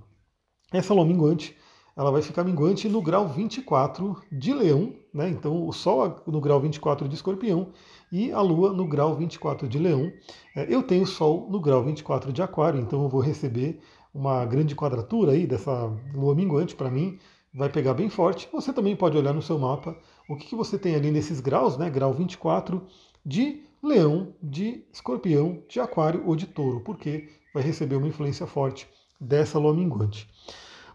Essa 0.73 0.95
lua 0.95 1.05
minguante, 1.05 1.55
ela 1.95 2.09
vai 2.09 2.23
ficar 2.23 2.43
minguante 2.43 2.89
no 2.89 3.03
grau 3.03 3.27
24 3.27 4.19
de 4.31 4.51
leão, 4.51 4.95
né, 5.13 5.29
então 5.29 5.67
o 5.67 5.71
sol 5.71 6.23
no 6.25 6.41
grau 6.41 6.59
24 6.59 7.07
de 7.07 7.13
escorpião 7.13 7.71
e 8.11 8.31
a 8.31 8.41
lua 8.41 8.73
no 8.73 8.85
grau 8.85 9.15
24 9.15 9.67
de 9.67 9.79
leão. 9.79 10.11
É, 10.55 10.73
eu 10.73 10.83
tenho 10.83 11.03
o 11.03 11.07
sol 11.07 11.47
no 11.49 11.59
grau 11.59 11.83
24 11.83 12.33
de 12.33 12.41
aquário, 12.41 12.79
então 12.79 13.03
eu 13.03 13.09
vou 13.09 13.21
receber 13.21 13.79
uma 14.13 14.45
grande 14.45 14.75
quadratura 14.75 15.31
aí 15.31 15.47
dessa 15.47 15.89
lua 16.13 16.35
minguante 16.35 16.75
para 16.75 16.91
mim, 16.91 17.17
vai 17.53 17.69
pegar 17.69 17.93
bem 17.93 18.09
forte. 18.09 18.49
Você 18.51 18.73
também 18.73 18.95
pode 18.95 19.17
olhar 19.17 19.33
no 19.33 19.41
seu 19.41 19.57
mapa 19.57 19.95
o 20.27 20.35
que, 20.35 20.47
que 20.47 20.55
você 20.55 20.77
tem 20.77 20.95
ali 20.95 21.11
nesses 21.11 21.39
graus, 21.39 21.77
né? 21.77 21.89
Grau 21.89 22.13
24 22.13 22.85
de 23.25 23.63
leão, 23.81 24.33
de 24.41 24.83
escorpião, 24.91 25.63
de 25.67 25.79
aquário 25.79 26.23
ou 26.25 26.35
de 26.35 26.47
touro, 26.47 26.81
porque 26.81 27.29
vai 27.53 27.63
receber 27.63 27.95
uma 27.95 28.07
influência 28.07 28.45
forte 28.45 28.87
dessa 29.19 29.57
lua 29.59 29.73
minguante. 29.73 30.29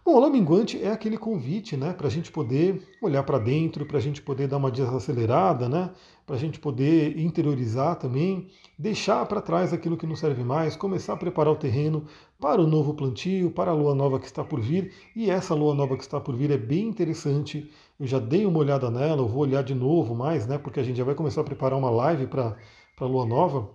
Bom, 0.07 0.15
a 0.15 0.19
lua 0.21 0.29
minguante 0.29 0.81
é 0.81 0.89
aquele 0.89 1.17
convite 1.17 1.75
né, 1.75 1.91
para 1.91 2.07
a 2.07 2.09
gente 2.09 2.31
poder 2.31 2.81
olhar 3.01 3.23
para 3.23 3.37
dentro, 3.37 3.85
para 3.85 3.97
a 3.97 3.99
gente 3.99 4.21
poder 4.21 4.47
dar 4.47 4.55
uma 4.55 4.71
desacelerada, 4.71 5.67
né, 5.67 5.91
para 6.25 6.37
a 6.37 6.39
gente 6.39 6.61
poder 6.61 7.19
interiorizar 7.19 7.97
também, 7.97 8.47
deixar 8.79 9.25
para 9.25 9.41
trás 9.41 9.73
aquilo 9.73 9.97
que 9.97 10.07
não 10.07 10.15
serve 10.15 10.45
mais, 10.45 10.77
começar 10.77 11.11
a 11.11 11.17
preparar 11.17 11.51
o 11.51 11.57
terreno 11.57 12.05
para 12.39 12.61
o 12.61 12.65
novo 12.65 12.93
plantio, 12.93 13.51
para 13.51 13.71
a 13.71 13.73
lua 13.73 13.93
nova 13.93 14.17
que 14.17 14.27
está 14.27 14.45
por 14.45 14.61
vir. 14.61 14.93
E 15.13 15.29
essa 15.29 15.53
lua 15.53 15.75
nova 15.75 15.97
que 15.97 16.03
está 16.03 16.21
por 16.21 16.37
vir 16.37 16.51
é 16.51 16.57
bem 16.57 16.87
interessante. 16.87 17.69
Eu 17.99 18.07
já 18.07 18.17
dei 18.17 18.45
uma 18.45 18.59
olhada 18.59 18.89
nela, 18.89 19.21
eu 19.21 19.27
vou 19.27 19.41
olhar 19.41 19.61
de 19.61 19.75
novo 19.75 20.15
mais, 20.15 20.47
né, 20.47 20.57
porque 20.57 20.79
a 20.79 20.83
gente 20.83 20.95
já 20.95 21.03
vai 21.03 21.15
começar 21.15 21.41
a 21.41 21.43
preparar 21.43 21.77
uma 21.77 21.89
live 21.89 22.27
para 22.27 22.55
a 22.97 23.05
lua 23.05 23.25
nova. 23.25 23.69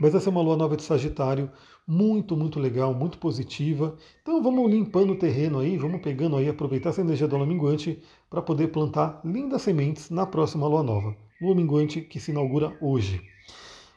Mas 0.00 0.14
essa 0.14 0.28
é 0.28 0.30
uma 0.30 0.42
lua 0.42 0.56
nova 0.56 0.76
de 0.76 0.82
Sagitário, 0.82 1.50
muito, 1.86 2.36
muito 2.36 2.60
legal, 2.60 2.94
muito 2.94 3.18
positiva. 3.18 3.96
Então 4.22 4.42
vamos 4.42 4.70
limpando 4.70 5.12
o 5.12 5.18
terreno 5.18 5.58
aí, 5.58 5.76
vamos 5.76 6.00
pegando 6.02 6.36
aí, 6.36 6.48
aproveitar 6.48 6.90
essa 6.90 7.00
energia 7.00 7.26
da 7.26 7.36
lua 7.36 7.46
minguante 7.46 8.02
para 8.28 8.42
poder 8.42 8.68
plantar 8.68 9.20
lindas 9.24 9.62
sementes 9.62 10.10
na 10.10 10.26
próxima 10.26 10.66
lua 10.66 10.82
nova. 10.82 11.16
Lua 11.40 11.54
minguante 11.54 12.00
que 12.00 12.20
se 12.20 12.30
inaugura 12.30 12.76
hoje. 12.80 13.22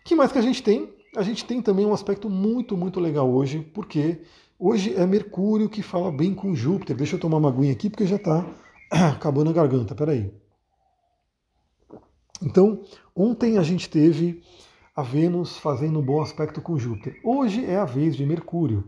Que 0.04 0.16
mais 0.16 0.32
que 0.32 0.40
a 0.40 0.42
gente 0.42 0.64
tem? 0.64 0.90
A 1.16 1.22
gente 1.22 1.44
tem 1.44 1.62
também 1.62 1.86
um 1.86 1.94
aspecto 1.94 2.30
muito, 2.30 2.78
muito 2.78 3.00
legal 3.00 3.30
hoje, 3.30 3.60
porque 3.74 4.22
hoje 4.58 4.96
é 4.96 5.06
Mercúrio 5.06 5.70
que 5.70 5.82
fala 5.82 6.12
bem 6.12 6.34
com 6.34 6.56
Júpiter. 6.56 6.96
Deixa 6.96 7.16
eu 7.16 7.20
tomar 7.20 7.38
uma 7.38 7.50
aguinha 7.50 7.74
aqui 7.74 7.90
porque 7.90 8.08
já 8.08 8.16
está 8.16 8.46
acabando 8.90 9.50
a 9.50 9.54
garganta, 9.54 9.94
peraí. 9.94 10.32
Então, 12.42 12.82
ontem 13.16 13.58
a 13.58 13.64
gente 13.64 13.90
teve 13.90 14.42
a 15.02 15.04
Vênus 15.04 15.58
fazendo 15.58 15.98
um 15.98 16.02
bom 16.02 16.22
aspecto 16.22 16.62
com 16.62 16.78
Júpiter. 16.78 17.20
Hoje 17.24 17.66
é 17.66 17.76
a 17.76 17.86
vez 17.86 18.16
de 18.16 18.24
Mercúrio. 18.24 18.84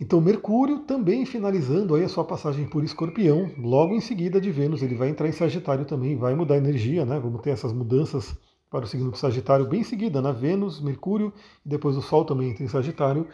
Então 0.00 0.22
Mercúrio 0.22 0.78
também 0.78 1.26
finalizando 1.26 1.94
aí 1.94 2.02
a 2.02 2.08
sua 2.08 2.24
passagem 2.24 2.64
por 2.66 2.82
Escorpião, 2.82 3.50
logo 3.58 3.94
em 3.94 4.00
seguida 4.00 4.40
de 4.40 4.50
Vênus, 4.50 4.82
ele 4.82 4.94
vai 4.94 5.10
entrar 5.10 5.28
em 5.28 5.32
Sagitário 5.32 5.84
também, 5.84 6.16
vai 6.16 6.34
mudar 6.34 6.54
a 6.54 6.56
energia, 6.58 7.04
né? 7.04 7.20
Vamos 7.20 7.42
ter 7.42 7.50
essas 7.50 7.74
mudanças 7.74 8.34
para 8.70 8.86
o 8.86 8.88
signo 8.88 9.12
de 9.12 9.18
Sagitário 9.18 9.66
bem 9.66 9.80
em 9.80 9.84
seguida, 9.84 10.22
na 10.22 10.32
né? 10.32 10.38
Vênus, 10.40 10.80
Mercúrio, 10.80 11.30
e 11.64 11.68
depois 11.68 11.94
o 11.94 12.00
Sol 12.00 12.24
também 12.24 12.48
entra 12.48 12.64
em 12.64 12.68
Sagitário. 12.68 13.28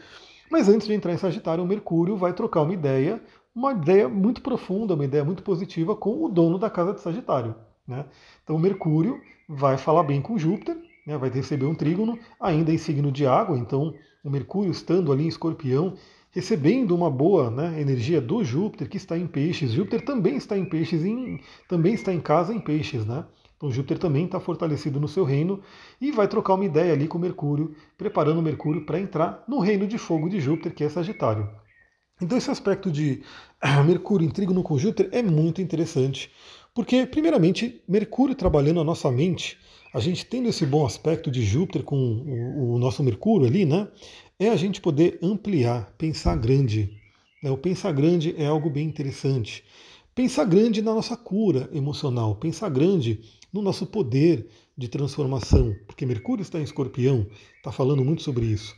Mas 0.50 0.68
antes 0.68 0.88
de 0.88 0.94
entrar 0.94 1.12
em 1.12 1.18
Sagitário, 1.18 1.64
Mercúrio 1.64 2.16
vai 2.16 2.32
trocar 2.32 2.62
uma 2.62 2.74
ideia, 2.74 3.22
uma 3.54 3.70
ideia 3.70 4.08
muito 4.08 4.42
profunda, 4.42 4.94
uma 4.94 5.04
ideia 5.04 5.24
muito 5.24 5.44
positiva 5.44 5.94
com 5.94 6.24
o 6.24 6.28
dono 6.28 6.58
da 6.58 6.68
casa 6.68 6.92
de 6.92 7.00
Sagitário. 7.00 7.54
Né? 7.86 8.04
Então 8.42 8.58
Mercúrio 8.58 9.20
vai 9.48 9.78
falar 9.78 10.02
bem 10.02 10.20
com 10.20 10.36
Júpiter, 10.36 10.76
né, 11.06 11.16
vai 11.18 11.30
receber 11.30 11.66
um 11.66 11.74
trígono, 11.74 12.18
ainda 12.40 12.72
em 12.72 12.78
signo 12.78 13.12
de 13.12 13.26
água, 13.26 13.58
então 13.58 13.94
o 14.22 14.30
Mercúrio 14.30 14.70
estando 14.70 15.12
ali 15.12 15.24
em 15.24 15.28
escorpião, 15.28 15.94
recebendo 16.30 16.94
uma 16.94 17.10
boa 17.10 17.50
né, 17.50 17.80
energia 17.80 18.20
do 18.20 18.42
Júpiter, 18.42 18.88
que 18.88 18.96
está 18.96 19.16
em 19.16 19.26
peixes. 19.26 19.72
Júpiter 19.72 20.04
também 20.04 20.36
está 20.36 20.58
em 20.58 20.64
peixes, 20.64 21.04
em, 21.04 21.40
também 21.68 21.94
está 21.94 22.12
em 22.12 22.20
casa 22.20 22.52
em 22.52 22.58
peixes, 22.58 23.06
né? 23.06 23.24
Então 23.56 23.70
Júpiter 23.70 23.98
também 23.98 24.24
está 24.24 24.40
fortalecido 24.40 24.98
no 24.98 25.06
seu 25.06 25.24
reino 25.24 25.62
e 26.00 26.10
vai 26.10 26.26
trocar 26.26 26.54
uma 26.54 26.64
ideia 26.64 26.92
ali 26.92 27.06
com 27.06 27.18
Mercúrio, 27.18 27.74
preparando 27.96 28.42
Mercúrio 28.42 28.84
para 28.84 28.98
entrar 28.98 29.44
no 29.46 29.60
reino 29.60 29.86
de 29.86 29.96
fogo 29.96 30.28
de 30.28 30.40
Júpiter, 30.40 30.74
que 30.74 30.82
é 30.82 30.88
Sagitário. 30.88 31.48
Então 32.20 32.36
esse 32.36 32.50
aspecto 32.50 32.90
de 32.90 33.22
Mercúrio 33.86 34.26
em 34.26 34.30
trígono 34.30 34.62
com 34.62 34.76
Júpiter 34.76 35.08
é 35.12 35.22
muito 35.22 35.62
interessante, 35.62 36.30
porque 36.74 37.06
primeiramente 37.06 37.82
Mercúrio 37.88 38.34
trabalhando 38.34 38.80
a 38.80 38.84
nossa 38.84 39.10
mente, 39.10 39.58
a 39.94 40.00
gente 40.00 40.26
tendo 40.26 40.48
esse 40.48 40.66
bom 40.66 40.84
aspecto 40.84 41.30
de 41.30 41.44
Júpiter 41.44 41.84
com 41.84 41.96
o, 41.96 42.74
o 42.74 42.78
nosso 42.80 43.00
Mercúrio 43.00 43.46
ali, 43.46 43.64
né? 43.64 43.86
É 44.36 44.48
a 44.48 44.56
gente 44.56 44.80
poder 44.80 45.20
ampliar, 45.22 45.94
pensar 45.96 46.36
grande. 46.36 46.90
Né? 47.40 47.48
O 47.48 47.56
pensar 47.56 47.92
grande 47.92 48.34
é 48.36 48.44
algo 48.44 48.68
bem 48.68 48.88
interessante. 48.88 49.62
Pensar 50.12 50.46
grande 50.46 50.82
na 50.82 50.92
nossa 50.92 51.16
cura 51.16 51.70
emocional, 51.72 52.34
pensar 52.34 52.68
grande 52.70 53.20
no 53.52 53.62
nosso 53.62 53.86
poder 53.86 54.48
de 54.76 54.88
transformação, 54.88 55.72
porque 55.86 56.04
Mercúrio 56.04 56.42
está 56.42 56.58
em 56.58 56.64
escorpião, 56.64 57.28
está 57.58 57.70
falando 57.70 58.04
muito 58.04 58.22
sobre 58.24 58.46
isso. 58.46 58.74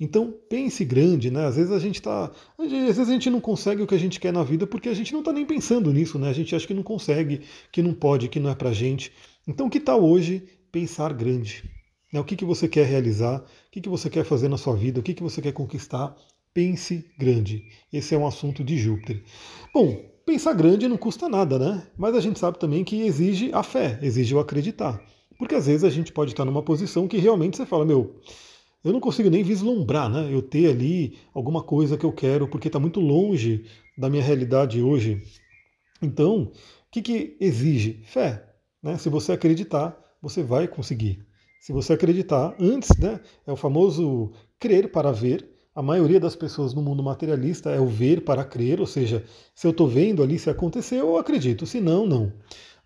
Então 0.00 0.32
pense 0.48 0.82
grande, 0.84 1.30
né? 1.30 1.44
Às 1.44 1.56
vezes 1.56 1.72
a 1.72 1.78
gente 1.78 1.96
está, 1.96 2.30
às 2.58 2.70
vezes 2.70 2.98
a 2.98 3.12
gente 3.12 3.28
não 3.28 3.40
consegue 3.40 3.82
o 3.82 3.86
que 3.86 3.94
a 3.94 3.98
gente 3.98 4.18
quer 4.18 4.32
na 4.32 4.42
vida 4.42 4.66
porque 4.66 4.88
a 4.88 4.94
gente 4.94 5.12
não 5.12 5.20
está 5.20 5.32
nem 5.32 5.44
pensando 5.44 5.92
nisso, 5.92 6.18
né? 6.18 6.30
A 6.30 6.32
gente 6.32 6.54
acha 6.54 6.66
que 6.66 6.72
não 6.72 6.82
consegue, 6.82 7.42
que 7.70 7.82
não 7.82 7.92
pode, 7.92 8.28
que 8.28 8.40
não 8.40 8.48
é 8.48 8.54
para 8.54 8.72
gente. 8.72 9.12
Então 9.46 9.68
que 9.68 9.78
tal 9.78 10.02
hoje 10.02 10.42
pensar 10.72 11.12
grande? 11.12 11.70
Né? 12.12 12.20
O 12.20 12.24
que, 12.24 12.36
que 12.36 12.44
você 12.44 12.66
quer 12.66 12.86
realizar? 12.86 13.40
O 13.40 13.70
que, 13.70 13.80
que 13.80 13.88
você 13.88 14.08
quer 14.08 14.24
fazer 14.24 14.48
na 14.48 14.56
sua 14.56 14.74
vida? 14.74 15.00
O 15.00 15.02
que, 15.02 15.14
que 15.14 15.22
você 15.22 15.42
quer 15.42 15.52
conquistar? 15.52 16.16
Pense 16.54 17.04
grande. 17.18 17.64
Esse 17.92 18.14
é 18.14 18.18
um 18.18 18.26
assunto 18.26 18.62
de 18.62 18.78
Júpiter. 18.78 19.22
Bom, 19.72 20.00
pensar 20.24 20.54
grande 20.54 20.88
não 20.88 20.96
custa 20.96 21.28
nada, 21.28 21.58
né? 21.58 21.86
Mas 21.96 22.14
a 22.14 22.20
gente 22.20 22.38
sabe 22.38 22.58
também 22.58 22.84
que 22.84 23.02
exige 23.02 23.50
a 23.52 23.62
fé, 23.62 23.98
exige 24.00 24.34
o 24.34 24.38
acreditar. 24.38 25.02
Porque 25.36 25.56
às 25.56 25.66
vezes 25.66 25.84
a 25.84 25.90
gente 25.90 26.12
pode 26.12 26.30
estar 26.30 26.44
numa 26.44 26.62
posição 26.62 27.08
que 27.08 27.18
realmente 27.18 27.56
você 27.56 27.66
fala, 27.66 27.84
meu, 27.84 28.20
eu 28.84 28.92
não 28.92 29.00
consigo 29.00 29.28
nem 29.28 29.42
vislumbrar, 29.42 30.08
né? 30.08 30.28
Eu 30.32 30.40
ter 30.40 30.70
ali 30.70 31.18
alguma 31.34 31.62
coisa 31.62 31.98
que 31.98 32.06
eu 32.06 32.12
quero, 32.12 32.46
porque 32.46 32.68
está 32.68 32.78
muito 32.78 33.00
longe 33.00 33.64
da 33.98 34.08
minha 34.08 34.22
realidade 34.22 34.80
hoje. 34.80 35.20
Então, 36.00 36.44
o 36.44 36.52
que, 36.92 37.02
que 37.02 37.36
exige? 37.40 38.00
Fé. 38.04 38.53
Né? 38.84 38.98
Se 38.98 39.08
você 39.08 39.32
acreditar, 39.32 39.98
você 40.20 40.42
vai 40.42 40.68
conseguir. 40.68 41.24
Se 41.58 41.72
você 41.72 41.94
acreditar, 41.94 42.54
antes, 42.60 42.94
né? 42.98 43.18
É 43.46 43.50
o 43.50 43.56
famoso 43.56 44.30
crer 44.60 44.92
para 44.92 45.10
ver. 45.10 45.48
A 45.74 45.82
maioria 45.82 46.20
das 46.20 46.36
pessoas 46.36 46.74
no 46.74 46.82
mundo 46.82 47.02
materialista 47.02 47.70
é 47.70 47.80
o 47.80 47.86
ver 47.86 48.20
para 48.20 48.44
crer, 48.44 48.78
ou 48.80 48.86
seja, 48.86 49.24
se 49.54 49.66
eu 49.66 49.70
estou 49.70 49.88
vendo 49.88 50.22
ali 50.22 50.38
se 50.38 50.48
aconteceu, 50.48 51.08
eu 51.08 51.16
acredito, 51.16 51.66
se 51.66 51.80
não, 51.80 52.06
não. 52.06 52.32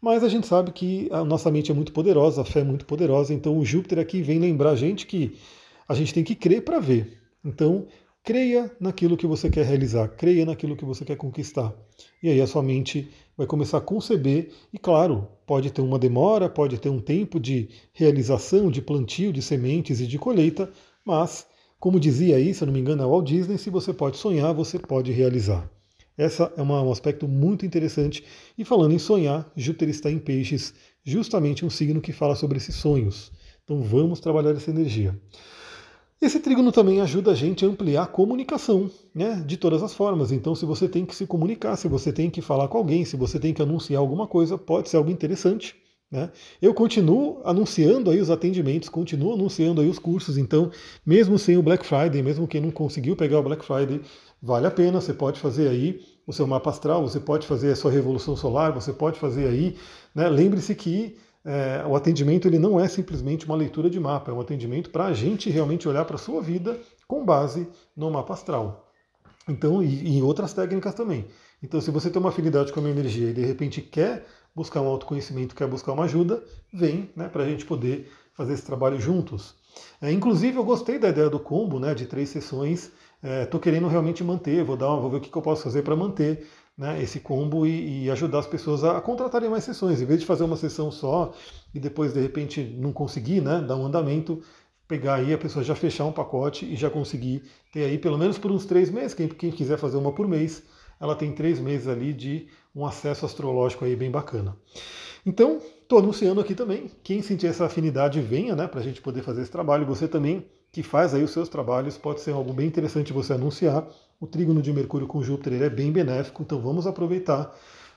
Mas 0.01 0.25
a 0.25 0.29
gente 0.29 0.47
sabe 0.47 0.71
que 0.71 1.07
a 1.11 1.23
nossa 1.23 1.51
mente 1.51 1.71
é 1.71 1.75
muito 1.75 1.93
poderosa, 1.93 2.41
a 2.41 2.45
fé 2.45 2.61
é 2.61 2.65
muito 2.65 2.87
poderosa, 2.87 3.35
então 3.35 3.59
o 3.59 3.65
Júpiter 3.65 3.99
aqui 3.99 4.23
vem 4.23 4.39
lembrar 4.39 4.71
a 4.71 4.77
gente 4.77 5.07
que 5.07 5.37
a 5.87 5.93
gente 5.93 6.15
tem 6.15 6.25
que 6.25 6.35
crer 6.35 6.63
para 6.63 6.79
ver. 6.79 7.19
Então, 7.45 7.87
creia 8.25 8.71
naquilo 8.79 9.17
que 9.17 9.27
você 9.27 9.49
quer 9.49 9.65
realizar, 9.65 10.09
creia 10.09 10.45
naquilo 10.45 10.77
que 10.77 10.85
você 10.85 11.05
quer 11.05 11.17
conquistar. 11.17 11.75
E 12.23 12.29
aí 12.29 12.41
a 12.41 12.47
sua 12.47 12.63
mente 12.63 13.09
vai 13.37 13.47
começar 13.47 13.79
a 13.79 13.81
conceber, 13.81 14.51
e 14.73 14.79
claro, 14.79 15.29
pode 15.47 15.71
ter 15.71 15.81
uma 15.81 15.99
demora, 15.99 16.49
pode 16.49 16.79
ter 16.79 16.89
um 16.89 17.01
tempo 17.01 17.41
de 17.41 17.69
realização, 17.93 18.71
de 18.71 18.83
plantio 18.83 19.33
de 19.33 19.41
sementes 19.41 20.01
e 20.01 20.07
de 20.07 20.19
colheita, 20.19 20.71
mas, 21.05 21.47
como 21.81 21.99
dizia 21.99 22.37
aí, 22.37 22.53
se 22.53 22.63
eu 22.63 22.67
não 22.67 22.73
me 22.73 22.81
engano, 22.81 23.03
é 23.03 23.07
Walt 23.07 23.27
Disney, 23.27 23.57
se 23.57 23.71
você 23.71 23.93
pode 23.93 24.19
sonhar, 24.19 24.53
você 24.53 24.79
pode 24.79 25.11
realizar. 25.13 25.71
Essa 26.19 26.53
é 26.57 26.61
uma, 26.61 26.83
um 26.83 26.91
aspecto 26.91 27.29
muito 27.29 27.65
interessante. 27.65 28.25
E 28.59 28.65
falando 28.65 28.93
em 28.93 28.99
sonhar, 28.99 29.51
Júpiter 29.57 29.89
está 29.89 30.11
em 30.11 30.19
peixes, 30.19 30.75
justamente 31.05 31.65
um 31.65 31.71
signo 31.71 32.01
que 32.01 32.13
fala 32.13 32.35
sobre 32.35 32.59
esses 32.59 32.75
sonhos. 32.75 33.31
Então 33.65 33.81
vamos 33.81 34.19
trabalhar 34.19 34.51
essa 34.51 34.71
energia. 34.71 35.17
Esse 36.21 36.41
trígono 36.41 36.73
também 36.73 37.01
ajuda 37.01 37.31
a 37.31 37.35
gente 37.35 37.65
a 37.65 37.69
ampliar 37.69 38.03
a 38.03 38.07
comunicação, 38.07 38.91
né, 39.15 39.43
de 39.47 39.57
todas 39.57 39.85
as 39.85 39.95
formas. 39.95 40.33
Então, 40.33 40.53
se 40.53 40.67
você 40.67 40.89
tem 40.89 41.07
que 41.07 41.15
se 41.15 41.27
comunicar, 41.27 41.77
se 41.77 41.87
você 41.87 42.13
tem 42.13 42.29
que 42.29 42.43
falar 42.43 42.67
com 42.67 42.77
alguém, 42.77 43.05
se 43.05 43.17
você 43.17 43.39
tem 43.39 43.55
que 43.55 43.63
anunciar 43.63 44.01
alguma 44.01 44.27
coisa, 44.27 44.59
pode 44.59 44.89
ser 44.89 44.97
algo 44.97 45.11
interessante. 45.11 45.77
Né? 46.11 46.31
Eu 46.61 46.75
continuo 46.75 47.41
anunciando 47.45 48.11
aí 48.11 48.21
os 48.21 48.31
atendimentos, 48.31 48.89
continuo 48.89 49.35
anunciando 49.35 49.81
aí 49.81 49.89
os 49.89 49.99
cursos. 49.99 50.37
Então, 50.37 50.73
mesmo 51.07 51.39
sem 51.39 51.57
o 51.57 51.63
Black 51.63 51.87
Friday, 51.87 52.21
mesmo 52.21 52.49
quem 52.49 52.63
não 52.63 52.71
conseguiu 52.73 53.15
pegar 53.15 53.39
o 53.39 53.43
Black 53.43 53.65
Friday, 53.65 54.01
vale 54.43 54.67
a 54.67 54.71
pena. 54.73 55.01
Você 55.01 55.15
pode 55.15 55.39
fazer 55.39 55.69
aí 55.69 56.01
o 56.27 56.33
seu 56.33 56.47
mapa 56.47 56.71
astral, 56.71 57.03
você 57.03 57.21
pode 57.21 57.47
fazer 57.47 57.73
a 57.73 57.77
sua 57.77 57.93
revolução 57.93 58.35
solar, 58.35 58.73
você 58.73 58.93
pode 58.93 59.21
fazer 59.21 59.47
aí. 59.47 59.77
Né? 60.15 60.29
Lembre-se 60.29 60.75
que 60.75 61.17
é, 61.49 61.83
o 61.87 61.97
atendimento 61.97 62.47
ele 62.47 62.59
não 62.59 62.79
é 62.79 62.87
simplesmente 62.87 63.47
uma 63.47 63.57
leitura 63.57 63.89
de 63.89 63.99
mapa, 63.99 64.31
é 64.31 64.35
um 64.35 64.41
atendimento 64.41 64.91
para 64.91 65.07
a 65.07 65.15
gente 65.15 65.49
realmente 65.49 65.89
olhar 65.89 66.05
para 66.05 66.17
a 66.17 66.19
sua 66.19 66.43
vida 66.43 66.79
com 67.07 67.25
base 67.25 67.67
no 67.97 68.11
mapa 68.11 68.35
astral. 68.35 68.93
Então, 69.49 69.83
e, 69.83 70.19
e 70.19 70.23
outras 70.23 70.53
técnicas 70.53 70.93
também. 70.93 71.25
Então, 71.63 71.81
se 71.81 71.91
você 71.91 72.11
tem 72.11 72.21
uma 72.21 72.29
afinidade 72.29 72.71
com 72.71 72.81
a 72.81 72.83
minha 72.83 72.95
energia 72.95 73.31
e 73.31 73.33
de 73.33 73.47
repente 73.47 73.81
quer 73.81 74.27
buscar 74.55 74.83
um 74.83 74.89
autoconhecimento, 74.89 75.55
quer 75.55 75.67
buscar 75.67 75.93
uma 75.93 76.05
ajuda, 76.05 76.43
vem 76.71 77.09
né, 77.17 77.29
para 77.29 77.45
a 77.45 77.49
gente 77.49 77.65
poder 77.65 78.13
fazer 78.35 78.53
esse 78.53 78.67
trabalho 78.67 79.01
juntos. 79.01 79.55
É, 80.03 80.13
inclusive, 80.13 80.59
eu 80.59 80.65
gostei 80.65 80.99
da 80.99 81.09
ideia 81.09 81.31
do 81.31 81.41
combo, 81.41 81.81
né, 81.81 81.95
de 81.95 82.05
três 82.05 82.29
sessões. 82.29 82.93
Estou 83.43 83.59
é, 83.59 83.63
querendo 83.63 83.89
realmente 83.89 84.23
manter, 84.23 84.63
vou, 84.63 84.77
dar 84.77 84.91
uma, 84.91 85.01
vou 85.01 85.11
ver 85.11 85.17
o 85.17 85.21
que, 85.21 85.31
que 85.31 85.39
eu 85.39 85.43
posso 85.43 85.63
fazer 85.63 85.83
para 85.83 85.97
manter 85.97 86.47
né, 86.79 87.03
esse 87.03 87.19
combo 87.19 87.67
e, 87.67 88.05
e, 88.05 88.11
ajudar 88.11 88.39
as 88.39 88.47
pessoas 88.47 88.85
a, 88.85 89.01
contratarem 89.01 89.51
mais 89.51 89.65
sessões. 89.65 90.01
Em 90.01 90.05
vez 90.05 90.21
de 90.21 90.27
fazer 90.27 90.45
uma 90.45 90.57
sessão 90.57 90.93
só 90.93 91.35
e 91.75 91.81
depois, 91.81 92.13
de 92.13 92.21
repente, 92.21 92.63
não 92.63 92.93
conseguir 92.93 93.41
né, 93.41 93.61
dar 93.61 93.75
um 93.75 93.85
andamento, 93.85 94.41
pegar 94.87 95.17
aí 95.17 95.35
a 95.35 95.39
pessoa 95.39 95.65
já 95.65 95.75
fechar 95.75 96.05
um 96.05 96.13
pacote 96.13 96.65
e 96.65 96.77
já 96.77 96.89
conseguir 96.89 97.43
ter 97.73 97.85
aí 97.85 97.99
pelo 97.99 98.17
menos 98.17 98.39
por 98.39 98.53
uns 98.53 98.65
três 98.65 98.91
meses. 98.91 99.13
Quem, 99.13 99.27
quem 99.27 99.51
quiser 99.51 99.77
fazer 99.77 99.97
uma 99.97 100.13
por 100.13 100.29
mês, 100.29 100.63
ela 101.01 101.17
tem 101.17 101.33
três 101.33 101.59
meses 101.59 101.89
ali 101.89 102.13
de 102.13 102.47
um 102.75 102.87
acesso 102.87 103.27
astrológico 103.27 103.85
aí 103.85 103.97
bem 103.97 104.11
bacana. 104.11 104.57
Então, 105.27 105.59
estou 105.83 105.99
anunciando 105.99 106.41
aqui 106.41 106.55
também. 106.55 106.89
Quem 107.03 107.23
sentir 107.23 107.49
essa 107.49 107.67
afinidade, 107.67 108.21
venha 108.21 108.55
né, 108.55 108.69
para 108.69 108.79
a 108.79 108.83
gente 108.85 109.03
poder 109.03 109.23
fazer 109.23 109.43
esse 109.43 109.51
trabalho. 109.51 109.85
Você 109.87 110.07
também 110.07 110.47
que 110.71 110.83
faz 110.83 111.13
aí 111.13 111.23
os 111.25 111.33
seus 111.33 111.49
trabalhos, 111.49 111.99
pode 111.99 112.21
ser 112.21 112.33
algo 112.33 112.53
bem 112.53 112.67
interessante 112.67 113.13
você 113.13 113.33
anunciar. 113.33 113.87
O 114.21 114.27
trígono 114.27 114.61
de 114.61 114.73
Mercúrio 114.73 115.07
com 115.07 115.23
Júpiter 115.23 115.53
ele 115.53 115.65
é 115.65 115.71
bem 115.71 115.93
benéfico, 115.93 116.43
então 116.43 116.61
vamos 116.61 116.89
aproveitar. 116.89 117.55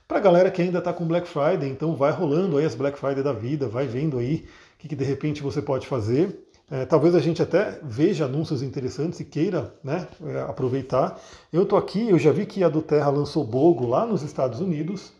Para 0.07 0.19
a 0.19 0.21
galera 0.21 0.51
que 0.51 0.61
ainda 0.61 0.77
está 0.77 0.93
com 0.93 1.07
Black 1.07 1.27
Friday, 1.27 1.67
então 1.67 1.95
vai 1.95 2.11
rolando 2.11 2.57
aí 2.57 2.65
as 2.65 2.75
Black 2.75 2.99
Friday 2.99 3.23
da 3.23 3.33
vida, 3.33 3.67
vai 3.67 3.87
vendo 3.87 4.19
aí 4.19 4.45
o 4.75 4.77
que, 4.77 4.87
que 4.87 4.95
de 4.95 5.03
repente 5.03 5.41
você 5.41 5.63
pode 5.63 5.87
fazer. 5.87 6.47
É, 6.69 6.85
talvez 6.85 7.15
a 7.15 7.19
gente 7.19 7.41
até 7.41 7.79
veja 7.81 8.25
anúncios 8.25 8.61
interessantes 8.61 9.19
e 9.19 9.25
queira 9.25 9.73
né, 9.83 10.07
é, 10.23 10.41
aproveitar. 10.41 11.19
Eu 11.51 11.63
estou 11.63 11.77
aqui, 11.77 12.09
eu 12.09 12.19
já 12.19 12.31
vi 12.31 12.45
que 12.45 12.63
a 12.63 12.69
do 12.69 12.83
Terra 12.83 13.09
lançou 13.09 13.43
Bogo 13.43 13.87
lá 13.87 14.05
nos 14.05 14.21
Estados 14.21 14.59
Unidos, 14.59 15.11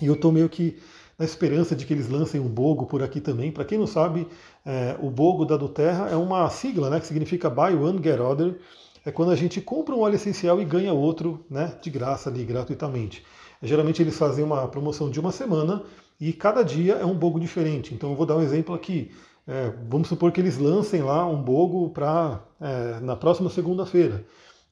e 0.00 0.06
eu 0.06 0.14
estou 0.14 0.30
meio 0.30 0.48
que 0.48 0.78
na 1.18 1.24
esperança 1.24 1.74
de 1.74 1.84
que 1.84 1.92
eles 1.92 2.08
lancem 2.08 2.40
um 2.40 2.48
Bogo 2.48 2.86
por 2.86 3.02
aqui 3.02 3.20
também. 3.20 3.50
Para 3.50 3.64
quem 3.64 3.76
não 3.76 3.86
sabe, 3.86 4.28
é, 4.64 4.96
o 5.02 5.10
Bogo 5.10 5.44
da 5.44 5.56
do 5.56 5.68
Terra 5.68 6.08
é 6.08 6.16
uma 6.16 6.48
sigla 6.50 6.88
né, 6.88 7.00
que 7.00 7.06
significa 7.06 7.50
Buy 7.50 7.74
One, 7.74 8.00
Get 8.00 8.20
Other 8.20 8.56
é 9.04 9.10
quando 9.10 9.30
a 9.30 9.36
gente 9.36 9.60
compra 9.60 9.94
um 9.94 10.00
óleo 10.00 10.16
essencial 10.16 10.60
e 10.60 10.64
ganha 10.64 10.92
outro 10.92 11.44
né, 11.48 11.74
de 11.80 11.90
graça 11.90 12.28
ali, 12.28 12.44
gratuitamente. 12.44 13.24
Geralmente 13.62 14.02
eles 14.02 14.16
fazem 14.16 14.44
uma 14.44 14.66
promoção 14.68 15.10
de 15.10 15.20
uma 15.20 15.32
semana 15.32 15.82
e 16.20 16.32
cada 16.32 16.62
dia 16.62 16.94
é 16.94 17.04
um 17.04 17.14
bogo 17.14 17.40
diferente. 17.40 17.94
Então 17.94 18.10
eu 18.10 18.16
vou 18.16 18.26
dar 18.26 18.36
um 18.36 18.42
exemplo 18.42 18.74
aqui. 18.74 19.10
É, 19.46 19.72
vamos 19.88 20.08
supor 20.08 20.32
que 20.32 20.40
eles 20.40 20.58
lancem 20.58 21.02
lá 21.02 21.26
um 21.26 21.42
bogo 21.42 21.90
para 21.90 22.40
é, 22.60 23.00
na 23.00 23.16
próxima 23.16 23.50
segunda-feira. 23.50 24.24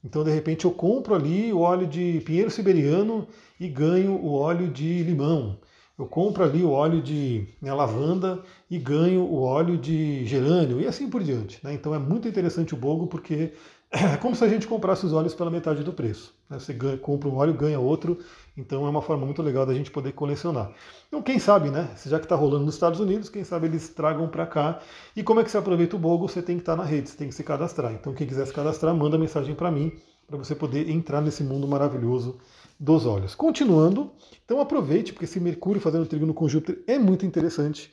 Então 0.03 0.23
de 0.23 0.31
repente 0.31 0.65
eu 0.65 0.71
compro 0.71 1.13
ali 1.13 1.51
o 1.51 1.59
óleo 1.59 1.85
de 1.85 2.21
pinheiro 2.25 2.49
siberiano 2.49 3.27
e 3.59 3.67
ganho 3.67 4.13
o 4.13 4.33
óleo 4.33 4.69
de 4.69 5.03
limão. 5.03 5.57
Eu 5.97 6.05
compro 6.05 6.45
ali 6.45 6.63
o 6.63 6.69
óleo 6.69 7.01
de 7.01 7.45
né, 7.61 7.73
lavanda 7.73 8.41
e 8.71 8.77
ganho 8.77 9.21
o 9.21 9.41
óleo 9.41 9.77
de 9.77 10.25
gerânio 10.25 10.79
e 10.79 10.87
assim 10.87 11.09
por 11.09 11.21
diante. 11.21 11.59
Né? 11.61 11.73
Então 11.73 11.93
é 11.93 11.99
muito 11.99 12.25
interessante 12.25 12.73
o 12.73 12.77
bogo 12.77 13.07
porque 13.07 13.51
é 13.91 14.17
como 14.17 14.35
se 14.35 14.43
a 14.43 14.47
gente 14.47 14.67
comprasse 14.67 15.05
os 15.05 15.13
óleos 15.13 15.33
pela 15.33 15.49
metade 15.49 15.83
do 15.83 15.91
preço. 15.91 16.35
Né? 16.47 16.59
Você 16.59 16.73
ganha, 16.73 16.97
compra 16.97 17.27
um 17.27 17.37
óleo, 17.37 17.53
ganha 17.53 17.79
outro, 17.79 18.19
então 18.55 18.85
é 18.85 18.89
uma 18.89 19.01
forma 19.01 19.25
muito 19.25 19.41
legal 19.41 19.65
da 19.65 19.73
gente 19.73 19.89
poder 19.89 20.11
colecionar. 20.11 20.71
Então, 21.07 21.23
quem 21.23 21.39
sabe, 21.39 21.71
né? 21.71 21.89
Já 22.05 22.19
que 22.19 22.25
está 22.25 22.35
rolando 22.35 22.65
nos 22.65 22.75
Estados 22.75 22.99
Unidos, 22.99 23.29
quem 23.29 23.43
sabe 23.43 23.65
eles 23.65 23.89
tragam 23.89 24.27
para 24.27 24.45
cá. 24.45 24.79
E 25.15 25.23
como 25.23 25.39
é 25.39 25.43
que 25.43 25.49
você 25.49 25.57
aproveita 25.57 25.95
o 25.95 25.99
Bogo? 25.99 26.27
Você 26.27 26.41
tem 26.41 26.57
que 26.57 26.61
estar 26.61 26.75
tá 26.75 26.83
na 26.83 26.87
rede, 26.87 27.09
você 27.09 27.17
tem 27.17 27.29
que 27.29 27.35
se 27.35 27.43
cadastrar. 27.43 27.91
Então, 27.93 28.13
quem 28.13 28.27
quiser 28.27 28.45
se 28.45 28.53
cadastrar, 28.53 28.93
manda 28.93 29.17
mensagem 29.17 29.55
para 29.55 29.71
mim, 29.71 29.91
para 30.27 30.37
você 30.37 30.53
poder 30.53 30.87
entrar 30.89 31.19
nesse 31.21 31.43
mundo 31.43 31.67
maravilhoso 31.67 32.37
dos 32.79 33.05
óleos. 33.05 33.33
Continuando, 33.35 34.11
então 34.45 34.61
aproveite, 34.61 35.11
porque 35.11 35.25
esse 35.25 35.39
Mercúrio 35.39 35.81
fazendo 35.81 36.05
trígono 36.05 36.33
com 36.33 36.47
Júpiter 36.47 36.83
é 36.87 36.97
muito 36.97 37.25
interessante. 37.25 37.91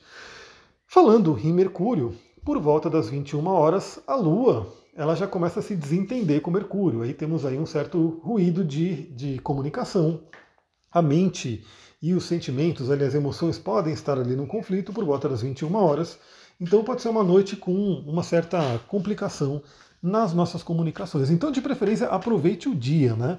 Falando 0.85 1.37
em 1.43 1.51
Mercúrio, 1.51 2.15
por 2.45 2.59
volta 2.59 2.89
das 2.89 3.09
21 3.09 3.45
horas, 3.47 3.99
a 4.07 4.15
Lua 4.15 4.71
ela 4.97 5.15
já 5.15 5.27
começa 5.27 5.59
a 5.59 5.63
se 5.63 5.75
desentender 5.75 6.41
com 6.41 6.49
Mercúrio. 6.49 7.03
Aí 7.03 7.13
temos 7.13 7.45
aí 7.45 7.57
um 7.59 7.67
certo 7.67 8.19
ruído 8.23 8.65
de, 8.65 9.03
de 9.13 9.37
comunicação. 9.39 10.23
A 10.91 11.03
mente 11.03 11.63
e 12.01 12.15
os 12.15 12.25
sentimentos, 12.25 12.89
ali, 12.89 13.03
as 13.03 13.13
emoções 13.13 13.59
podem 13.59 13.93
estar 13.93 14.17
ali 14.17 14.35
no 14.35 14.47
conflito 14.47 14.91
por 14.91 15.05
volta 15.05 15.29
das 15.29 15.43
21 15.43 15.75
horas. 15.75 16.17
Então 16.59 16.83
pode 16.83 17.03
ser 17.03 17.09
uma 17.09 17.23
noite 17.23 17.55
com 17.55 17.71
uma 18.07 18.23
certa 18.23 18.79
complicação 18.87 19.61
nas 20.01 20.33
nossas 20.33 20.63
comunicações. 20.63 21.29
Então, 21.29 21.51
de 21.51 21.61
preferência, 21.61 22.07
aproveite 22.07 22.67
o 22.67 22.73
dia, 22.73 23.15
né? 23.15 23.37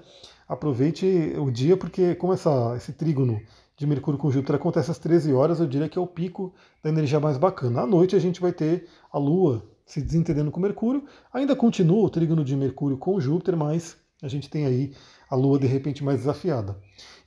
Aproveite 0.49 1.35
o 1.39 1.51
dia, 1.51 1.77
porque 1.77 2.15
como 2.15 2.33
essa, 2.33 2.75
esse 2.77 2.93
trígono 2.93 3.41
de 3.77 3.87
Mercúrio 3.87 4.19
com 4.19 4.31
Júpiter 4.31 4.57
acontece 4.57 4.93
às 4.93 4.99
13 4.99 5.33
horas, 5.33 5.59
eu 5.59 5.67
diria 5.67 5.89
que 5.89 5.99
é 5.99 6.01
o 6.01 6.07
pico 6.07 6.55
da 6.83 6.89
energia 6.89 7.19
mais 7.19 7.37
bacana. 7.37 7.83
À 7.83 7.87
noite 7.87 8.15
a 8.15 8.19
gente 8.21 8.41
vai 8.41 8.53
ter 8.53 8.87
a 9.13 9.19
Lua 9.19 9.65
se 9.89 10.01
desentendendo 10.03 10.53
com 10.53 10.61
Mercúrio. 10.61 11.03
Ainda 11.33 11.57
continua 11.57 12.05
o 12.05 12.11
trígono 12.11 12.45
de 12.45 12.55
Mercúrio 12.55 12.99
com 12.99 13.19
Júpiter, 13.19 13.57
mas 13.57 13.97
a 14.23 14.29
gente 14.29 14.49
tem 14.49 14.67
aí 14.67 14.93
a 15.29 15.35
Lua 15.35 15.59
de 15.59 15.67
repente 15.67 16.05
mais 16.05 16.19
desafiada. 16.19 16.77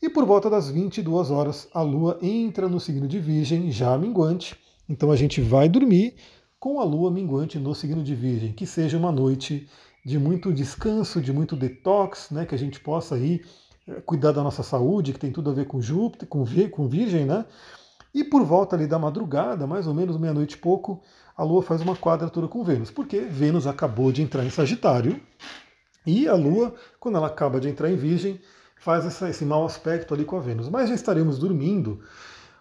E 0.02 0.10
por 0.10 0.26
volta 0.26 0.50
das 0.50 0.70
22 0.70 1.32
horas, 1.32 1.68
a 1.74 1.82
Lua 1.82 2.20
entra 2.22 2.70
no 2.70 2.80
signo 2.80 3.08
de 3.08 3.20
Virgem, 3.20 3.72
já 3.72 3.98
minguante. 3.98 4.56
Então 4.88 5.12
a 5.12 5.16
gente 5.16 5.42
vai 5.42 5.68
dormir 5.68 6.16
com 6.60 6.80
a 6.80 6.84
lua 6.84 7.10
minguante 7.10 7.58
no 7.58 7.74
signo 7.74 8.04
de 8.04 8.14
Virgem, 8.14 8.54
que 8.54 8.68
seja 8.68 8.96
uma 8.96 9.12
noite 9.12 9.68
de 10.06 10.20
muito 10.20 10.54
descanso, 10.54 11.20
de 11.20 11.34
muito 11.34 11.56
detox, 11.56 12.30
né, 12.30 12.46
que 12.46 12.54
a 12.54 12.58
gente 12.58 12.80
possa 12.80 13.16
aí 13.16 13.42
eh, 13.88 14.00
cuidar 14.02 14.32
da 14.32 14.44
nossa 14.44 14.62
saúde, 14.62 15.14
que 15.14 15.20
tem 15.20 15.32
tudo 15.32 15.50
a 15.50 15.54
ver 15.54 15.66
com 15.66 15.82
Júpiter, 15.82 16.28
com, 16.28 16.46
com 16.72 16.88
Virgem, 16.88 17.26
né? 17.26 17.46
E 18.14 18.24
por 18.24 18.44
volta 18.44 18.76
ali 18.76 18.86
da 18.86 19.00
madrugada, 19.00 19.66
mais 19.66 19.88
ou 19.88 19.94
menos 19.94 20.18
meia-noite 20.18 20.56
e 20.56 20.60
pouco, 20.60 21.02
a 21.42 21.44
Lua 21.44 21.64
faz 21.64 21.82
uma 21.82 21.96
quadratura 21.96 22.48
com 22.48 22.64
Vênus, 22.64 22.92
porque 22.92 23.22
Vênus 23.22 23.66
acabou 23.66 24.12
de 24.12 24.22
entrar 24.22 24.46
em 24.46 24.52
Sagitário 24.52 25.20
e 26.06 26.28
a 26.28 26.36
Lua, 26.36 26.76
quando 27.00 27.18
ela 27.18 27.26
acaba 27.26 27.60
de 27.60 27.68
entrar 27.68 27.90
em 27.90 27.96
Virgem, 27.96 28.40
faz 28.78 29.08
essa, 29.08 29.28
esse 29.28 29.44
mau 29.44 29.66
aspecto 29.66 30.14
ali 30.14 30.24
com 30.24 30.38
a 30.38 30.40
Vênus. 30.40 30.70
Mas 30.70 30.90
já 30.90 30.94
estaremos 30.94 31.40
dormindo. 31.40 32.00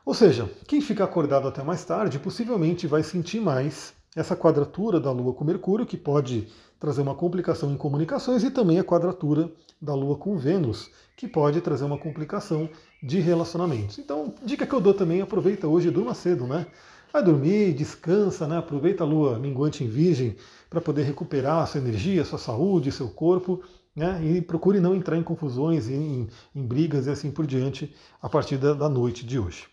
Ou 0.02 0.14
seja, 0.14 0.50
quem 0.66 0.80
fica 0.80 1.04
acordado 1.04 1.46
até 1.46 1.62
mais 1.62 1.84
tarde 1.84 2.18
possivelmente 2.18 2.86
vai 2.86 3.02
sentir 3.02 3.38
mais 3.38 3.92
essa 4.16 4.34
quadratura 4.34 4.98
da 4.98 5.12
Lua 5.12 5.34
com 5.34 5.44
Mercúrio, 5.44 5.84
que 5.84 5.98
pode 5.98 6.48
trazer 6.78 7.02
uma 7.02 7.14
complicação 7.14 7.70
em 7.70 7.76
comunicações, 7.76 8.42
e 8.42 8.50
também 8.50 8.78
a 8.78 8.84
quadratura 8.84 9.52
da 9.78 9.94
Lua 9.94 10.16
com 10.16 10.38
Vênus, 10.38 10.90
que 11.18 11.28
pode 11.28 11.60
trazer 11.60 11.84
uma 11.84 11.98
complicação 11.98 12.66
de 13.02 13.20
relacionamentos. 13.20 13.98
Então, 13.98 14.32
dica 14.42 14.66
que 14.66 14.74
eu 14.74 14.80
dou 14.80 14.94
também, 14.94 15.20
aproveita 15.20 15.68
hoje 15.68 15.88
e 15.88 15.90
durma 15.90 16.14
cedo, 16.14 16.46
né? 16.46 16.66
Vai 17.12 17.24
dormir, 17.24 17.72
descansa, 17.74 18.46
né? 18.46 18.58
aproveita 18.58 19.02
a 19.02 19.06
lua 19.06 19.38
minguante 19.38 19.82
em 19.82 19.88
virgem 19.88 20.36
para 20.68 20.80
poder 20.80 21.02
recuperar 21.02 21.62
a 21.62 21.66
sua 21.66 21.80
energia, 21.80 22.22
a 22.22 22.24
sua 22.24 22.38
saúde, 22.38 22.92
seu 22.92 23.08
corpo, 23.08 23.62
né? 23.94 24.20
e 24.24 24.40
procure 24.40 24.78
não 24.78 24.94
entrar 24.94 25.16
em 25.16 25.22
confusões, 25.22 25.88
em, 25.88 26.28
em 26.54 26.62
brigas 26.64 27.06
e 27.06 27.10
assim 27.10 27.30
por 27.30 27.46
diante 27.46 27.92
a 28.22 28.28
partir 28.28 28.56
da, 28.56 28.74
da 28.74 28.88
noite 28.88 29.26
de 29.26 29.38
hoje. 29.38 29.66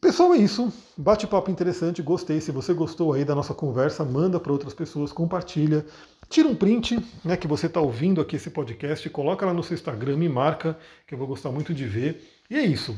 Pessoal, 0.00 0.34
é 0.34 0.38
isso. 0.38 0.72
Bate-papo 0.96 1.50
interessante, 1.50 2.00
gostei. 2.00 2.40
Se 2.40 2.52
você 2.52 2.72
gostou 2.72 3.12
aí 3.12 3.24
da 3.24 3.34
nossa 3.34 3.52
conversa, 3.52 4.04
manda 4.04 4.38
para 4.38 4.52
outras 4.52 4.72
pessoas, 4.72 5.12
compartilha. 5.12 5.84
Tira 6.28 6.48
um 6.48 6.54
print, 6.54 6.98
né, 7.24 7.36
que 7.36 7.46
você 7.46 7.66
está 7.66 7.80
ouvindo 7.80 8.20
aqui 8.20 8.36
esse 8.36 8.50
podcast, 8.50 9.08
coloca 9.10 9.44
lá 9.44 9.52
no 9.52 9.62
seu 9.62 9.74
Instagram, 9.74 10.16
me 10.16 10.28
marca, 10.28 10.78
que 11.06 11.14
eu 11.14 11.18
vou 11.18 11.26
gostar 11.26 11.50
muito 11.50 11.74
de 11.74 11.84
ver. 11.86 12.22
E 12.48 12.56
é 12.56 12.64
isso. 12.64 12.96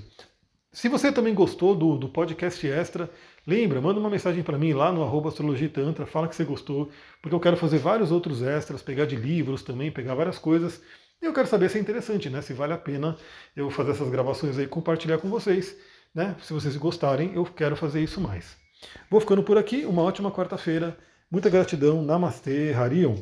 Se 0.78 0.88
você 0.88 1.10
também 1.10 1.34
gostou 1.34 1.74
do, 1.74 1.96
do 1.96 2.08
podcast 2.08 2.64
extra, 2.64 3.10
lembra, 3.44 3.80
manda 3.80 3.98
uma 3.98 4.08
mensagem 4.08 4.44
para 4.44 4.56
mim 4.56 4.72
lá 4.72 4.92
no 4.92 5.02
arroba 5.02 5.28
Astrologia 5.28 5.68
Tantra, 5.68 6.06
fala 6.06 6.28
que 6.28 6.36
você 6.36 6.44
gostou, 6.44 6.88
porque 7.20 7.34
eu 7.34 7.40
quero 7.40 7.56
fazer 7.56 7.78
vários 7.78 8.12
outros 8.12 8.42
extras, 8.42 8.80
pegar 8.80 9.04
de 9.04 9.16
livros 9.16 9.64
também, 9.64 9.90
pegar 9.90 10.14
várias 10.14 10.38
coisas. 10.38 10.80
E 11.20 11.26
eu 11.26 11.32
quero 11.32 11.48
saber 11.48 11.68
se 11.68 11.78
é 11.78 11.80
interessante, 11.80 12.30
né? 12.30 12.42
Se 12.42 12.52
vale 12.52 12.74
a 12.74 12.78
pena 12.78 13.16
eu 13.56 13.68
fazer 13.72 13.90
essas 13.90 14.08
gravações 14.08 14.56
aí, 14.56 14.68
compartilhar 14.68 15.18
com 15.18 15.28
vocês. 15.28 15.76
Né? 16.14 16.36
Se 16.40 16.52
vocês 16.52 16.76
gostarem, 16.76 17.34
eu 17.34 17.44
quero 17.44 17.74
fazer 17.74 18.00
isso 18.00 18.20
mais. 18.20 18.56
Vou 19.10 19.18
ficando 19.18 19.42
por 19.42 19.58
aqui, 19.58 19.84
uma 19.84 20.02
ótima 20.02 20.30
quarta-feira. 20.30 20.96
Muita 21.28 21.50
gratidão, 21.50 22.02
Namastê, 22.02 22.72
Harion. 22.72 23.16